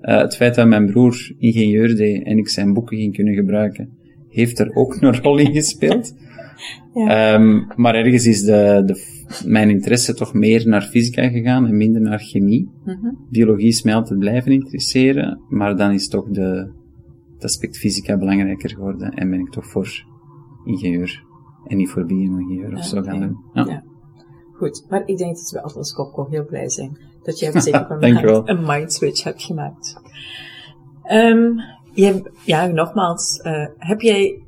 Eh, 0.02 0.18
het 0.18 0.36
feit 0.36 0.56
dat 0.56 0.68
mijn 0.68 0.92
broer 0.92 1.36
ingenieur 1.38 1.96
deed 1.96 2.24
en 2.24 2.38
ik 2.38 2.50
zijn 2.50 2.74
boeken 2.74 2.98
ging 2.98 3.16
kunnen 3.16 3.34
gebruiken, 3.34 3.90
heeft 4.30 4.60
er 4.60 4.76
ook 4.76 4.98
een 5.02 5.22
rol 5.22 5.38
in 5.38 5.54
gespeeld. 5.54 6.14
Ja. 6.94 7.34
Ehm, 7.34 7.62
maar 7.76 7.96
ergens 7.96 8.26
is 8.26 8.44
de, 8.44 8.84
de, 8.86 9.22
mijn 9.46 9.70
interesse 9.70 10.14
toch 10.14 10.34
meer 10.34 10.68
naar 10.68 10.82
fysica 10.82 11.30
gegaan 11.30 11.66
en 11.66 11.78
minder 11.78 12.02
naar 12.02 12.20
chemie. 12.20 12.70
Mhm. 12.86 13.14
Biologie 13.30 13.68
is 13.68 13.84
mij 13.84 13.96
altijd 13.96 14.20
blijven 14.20 14.52
interesseren, 14.52 15.42
maar 15.50 15.78
dan 15.78 15.92
is 15.92 16.08
toch 16.08 16.28
de, 16.30 16.72
het 17.34 17.44
aspect 17.44 17.78
fysica 17.78 18.18
belangrijker 18.18 18.70
geworden 18.70 19.14
en 19.14 19.30
ben 19.30 19.40
ik 19.40 19.50
toch 19.50 19.66
voor 19.66 20.06
ingenieur 20.66 21.24
en 21.68 21.78
niet 21.78 21.90
voor 21.90 22.06
bio-ingenieur 22.06 22.72
of 22.72 22.78
Ah, 22.78 22.84
zo 22.84 23.02
gaan 23.02 23.20
doen. 23.20 23.38
Ja. 23.54 23.66
Ja. 23.66 23.84
Goed, 24.54 24.86
maar 24.90 25.04
ik 25.06 25.18
denk 25.18 25.36
dat 25.36 25.50
we 25.52 25.62
Atlas 25.62 25.94
Copco 25.94 26.28
heel 26.30 26.46
blij 26.46 26.70
zijn 26.70 26.98
dat 27.24 27.40
jij 27.40 27.50
op 27.50 27.56
een 27.56 27.62
zeker 27.62 27.88
moment 27.90 28.48
een 28.50 28.64
mind 28.66 28.94
switch 28.94 29.24
hebt 29.24 29.44
gemaakt. 29.44 30.02
Ehm, 31.04 31.52
je 31.94 32.32
ja, 32.46 32.66
nogmaals, 32.66 33.38
eh, 33.38 33.68
heb 33.78 34.02
jij 34.02 34.43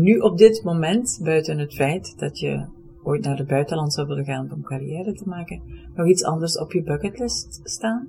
nu 0.00 0.18
op 0.18 0.38
dit 0.38 0.62
moment, 0.64 1.20
buiten 1.22 1.58
het 1.58 1.74
feit 1.74 2.18
dat 2.18 2.38
je 2.38 2.64
ooit 3.02 3.24
naar 3.24 3.38
het 3.38 3.46
buitenland 3.46 3.92
zou 3.92 4.06
willen 4.06 4.24
gaan 4.24 4.52
om 4.52 4.62
carrière 4.62 5.12
te 5.12 5.28
maken, 5.28 5.60
nog 5.94 6.08
iets 6.08 6.24
anders 6.24 6.58
op 6.58 6.72
je 6.72 6.82
bucketlist 6.82 7.60
staan? 7.62 8.08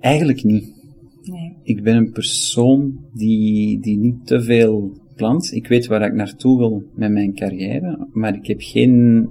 Eigenlijk 0.00 0.44
niet. 0.44 0.76
Nee. 1.22 1.56
Ik 1.62 1.82
ben 1.82 1.96
een 1.96 2.12
persoon 2.12 3.04
die, 3.12 3.80
die 3.80 3.98
niet 3.98 4.26
te 4.26 4.42
veel 4.42 4.92
gepland. 5.08 5.52
Ik 5.52 5.66
weet 5.66 5.86
waar 5.86 6.02
ik 6.02 6.12
naartoe 6.12 6.58
wil 6.58 6.82
met 6.94 7.10
mijn 7.10 7.34
carrière, 7.34 8.08
maar 8.12 8.34
ik 8.34 8.46
heb 8.46 8.60
geen 8.60 9.28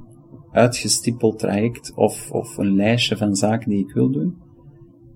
uitgestippeld 0.52 1.40
traject 1.40 1.94
of, 1.96 2.32
of 2.32 2.58
een 2.58 2.76
lijstje 2.76 3.18
van 3.18 3.36
zaken 3.36 3.70
die 3.70 3.80
ik 3.80 3.94
wil 3.94 4.12
doen. 4.12 4.36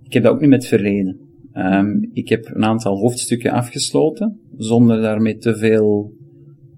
Ik 0.04 0.14
heb 0.14 0.24
dat 0.24 0.34
ook 0.34 0.42
niet 0.42 0.50
met 0.50 0.68
verleden. 0.68 1.31
Um, 1.54 2.10
ik 2.14 2.30
heb 2.30 2.50
een 2.54 2.64
aantal 2.64 2.98
hoofdstukken 2.98 3.52
afgesloten, 3.52 4.40
zonder 4.58 5.02
daarmee 5.02 5.38
te 5.38 5.58
veel 5.58 6.14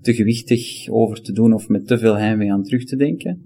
te 0.02 0.14
gewichtig 0.14 0.90
over 0.90 1.22
te 1.22 1.32
doen 1.32 1.54
of 1.54 1.70
met 1.70 1.88
te 1.88 1.98
veel 1.98 2.18
heimwee 2.18 2.52
aan 2.52 2.64
terug 2.64 2.84
te 2.84 2.96
denken. 2.96 3.42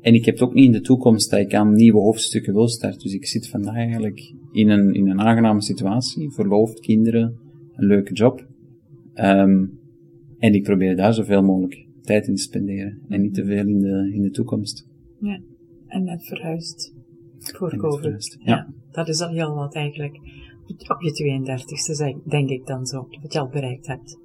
En 0.00 0.14
ik 0.14 0.24
heb 0.24 0.34
het 0.34 0.44
ook 0.44 0.54
niet 0.54 0.64
in 0.66 0.72
de 0.72 0.80
toekomst 0.80 1.30
dat 1.30 1.40
ik 1.40 1.54
aan 1.54 1.74
nieuwe 1.74 2.00
hoofdstukken 2.00 2.52
wil 2.52 2.68
starten. 2.68 3.00
Dus 3.00 3.12
ik 3.14 3.26
zit 3.26 3.48
vandaag 3.48 3.74
eigenlijk 3.74 4.34
in 4.52 4.68
een, 4.68 4.94
in 4.94 5.08
een 5.08 5.20
aangename 5.20 5.62
situatie. 5.62 6.30
Verloofd, 6.30 6.80
kinderen, 6.80 7.38
een 7.76 7.86
leuke 7.86 8.12
job. 8.12 8.46
Um, 9.14 9.78
en 10.38 10.54
ik 10.54 10.62
probeer 10.62 10.96
daar 10.96 11.14
zoveel 11.14 11.42
mogelijk 11.42 11.86
tijd 12.02 12.26
in 12.26 12.34
te 12.34 12.42
spenderen. 12.42 12.98
En 13.08 13.20
niet 13.20 13.34
te 13.34 13.44
veel 13.44 13.66
in 13.66 13.78
de, 13.78 14.10
in 14.14 14.22
de 14.22 14.30
toekomst. 14.30 14.86
Ja, 15.20 15.40
en 15.86 16.04
net 16.04 16.26
verhuisd. 16.26 16.94
Voor 17.38 17.70
En 17.70 17.76
net 17.76 17.86
COVID. 17.86 18.00
verhuisd, 18.00 18.36
Ja. 18.40 18.54
ja. 18.54 18.68
Dat 18.92 19.08
is 19.08 19.20
al 19.20 19.28
heel 19.28 19.54
wat 19.54 19.74
eigenlijk. 19.74 20.20
Op 20.88 21.00
je 21.00 21.12
32ste, 21.12 21.94
zeg- 21.94 22.22
denk 22.24 22.48
ik 22.48 22.66
dan 22.66 22.86
zo, 22.86 23.08
wat 23.22 23.32
je 23.32 23.40
al 23.40 23.48
bereikt 23.48 23.86
hebt. 23.86 24.18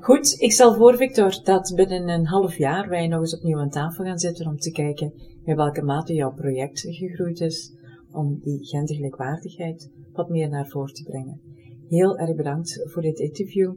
Goed, 0.00 0.40
ik 0.40 0.52
stel 0.52 0.74
voor, 0.74 0.96
Victor, 0.96 1.40
dat 1.44 1.72
binnen 1.76 2.08
een 2.08 2.26
half 2.26 2.56
jaar 2.56 2.88
wij 2.88 3.06
nog 3.06 3.20
eens 3.20 3.36
opnieuw 3.36 3.58
aan 3.58 3.70
tafel 3.70 4.04
gaan 4.04 4.18
zitten 4.18 4.46
om 4.46 4.56
te 4.56 4.70
kijken 4.70 5.12
in 5.44 5.56
welke 5.56 5.82
mate 5.82 6.14
jouw 6.14 6.32
project 6.32 6.80
gegroeid 6.80 7.40
is, 7.40 7.72
om 8.12 8.38
die 8.42 8.64
gendergelijkwaardigheid 8.66 9.90
wat 10.12 10.28
meer 10.28 10.48
naar 10.48 10.68
voren 10.68 10.94
te 10.94 11.02
brengen. 11.02 11.40
Heel 11.88 12.18
erg 12.18 12.36
bedankt 12.36 12.80
voor 12.84 13.02
dit 13.02 13.18
interview, 13.18 13.74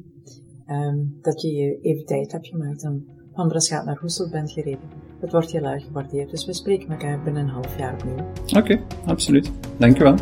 ehm, 0.65 0.97
dat 1.21 1.41
je 1.41 1.51
je 1.51 1.79
even 1.81 2.05
tijd 2.05 2.31
hebt 2.31 2.47
gemaakt 2.47 2.83
en 2.83 3.05
van 3.35 3.47
Braschaat 3.47 3.85
naar 3.85 3.97
Hoesel 3.99 4.29
bent 4.29 4.51
gereden. 4.51 4.89
Het 5.19 5.31
wordt 5.31 5.51
heel 5.51 5.63
erg 5.63 5.83
gewaardeerd, 5.83 6.29
dus 6.29 6.45
we 6.45 6.53
spreken 6.53 6.89
elkaar 6.89 7.23
binnen 7.23 7.43
een 7.43 7.49
half 7.49 7.77
jaar 7.77 7.93
opnieuw. 7.93 8.25
Oké, 8.57 8.79
absoluut. 9.05 9.51
Dank 9.77 9.99
u 9.99 10.03
wel. 10.03 10.15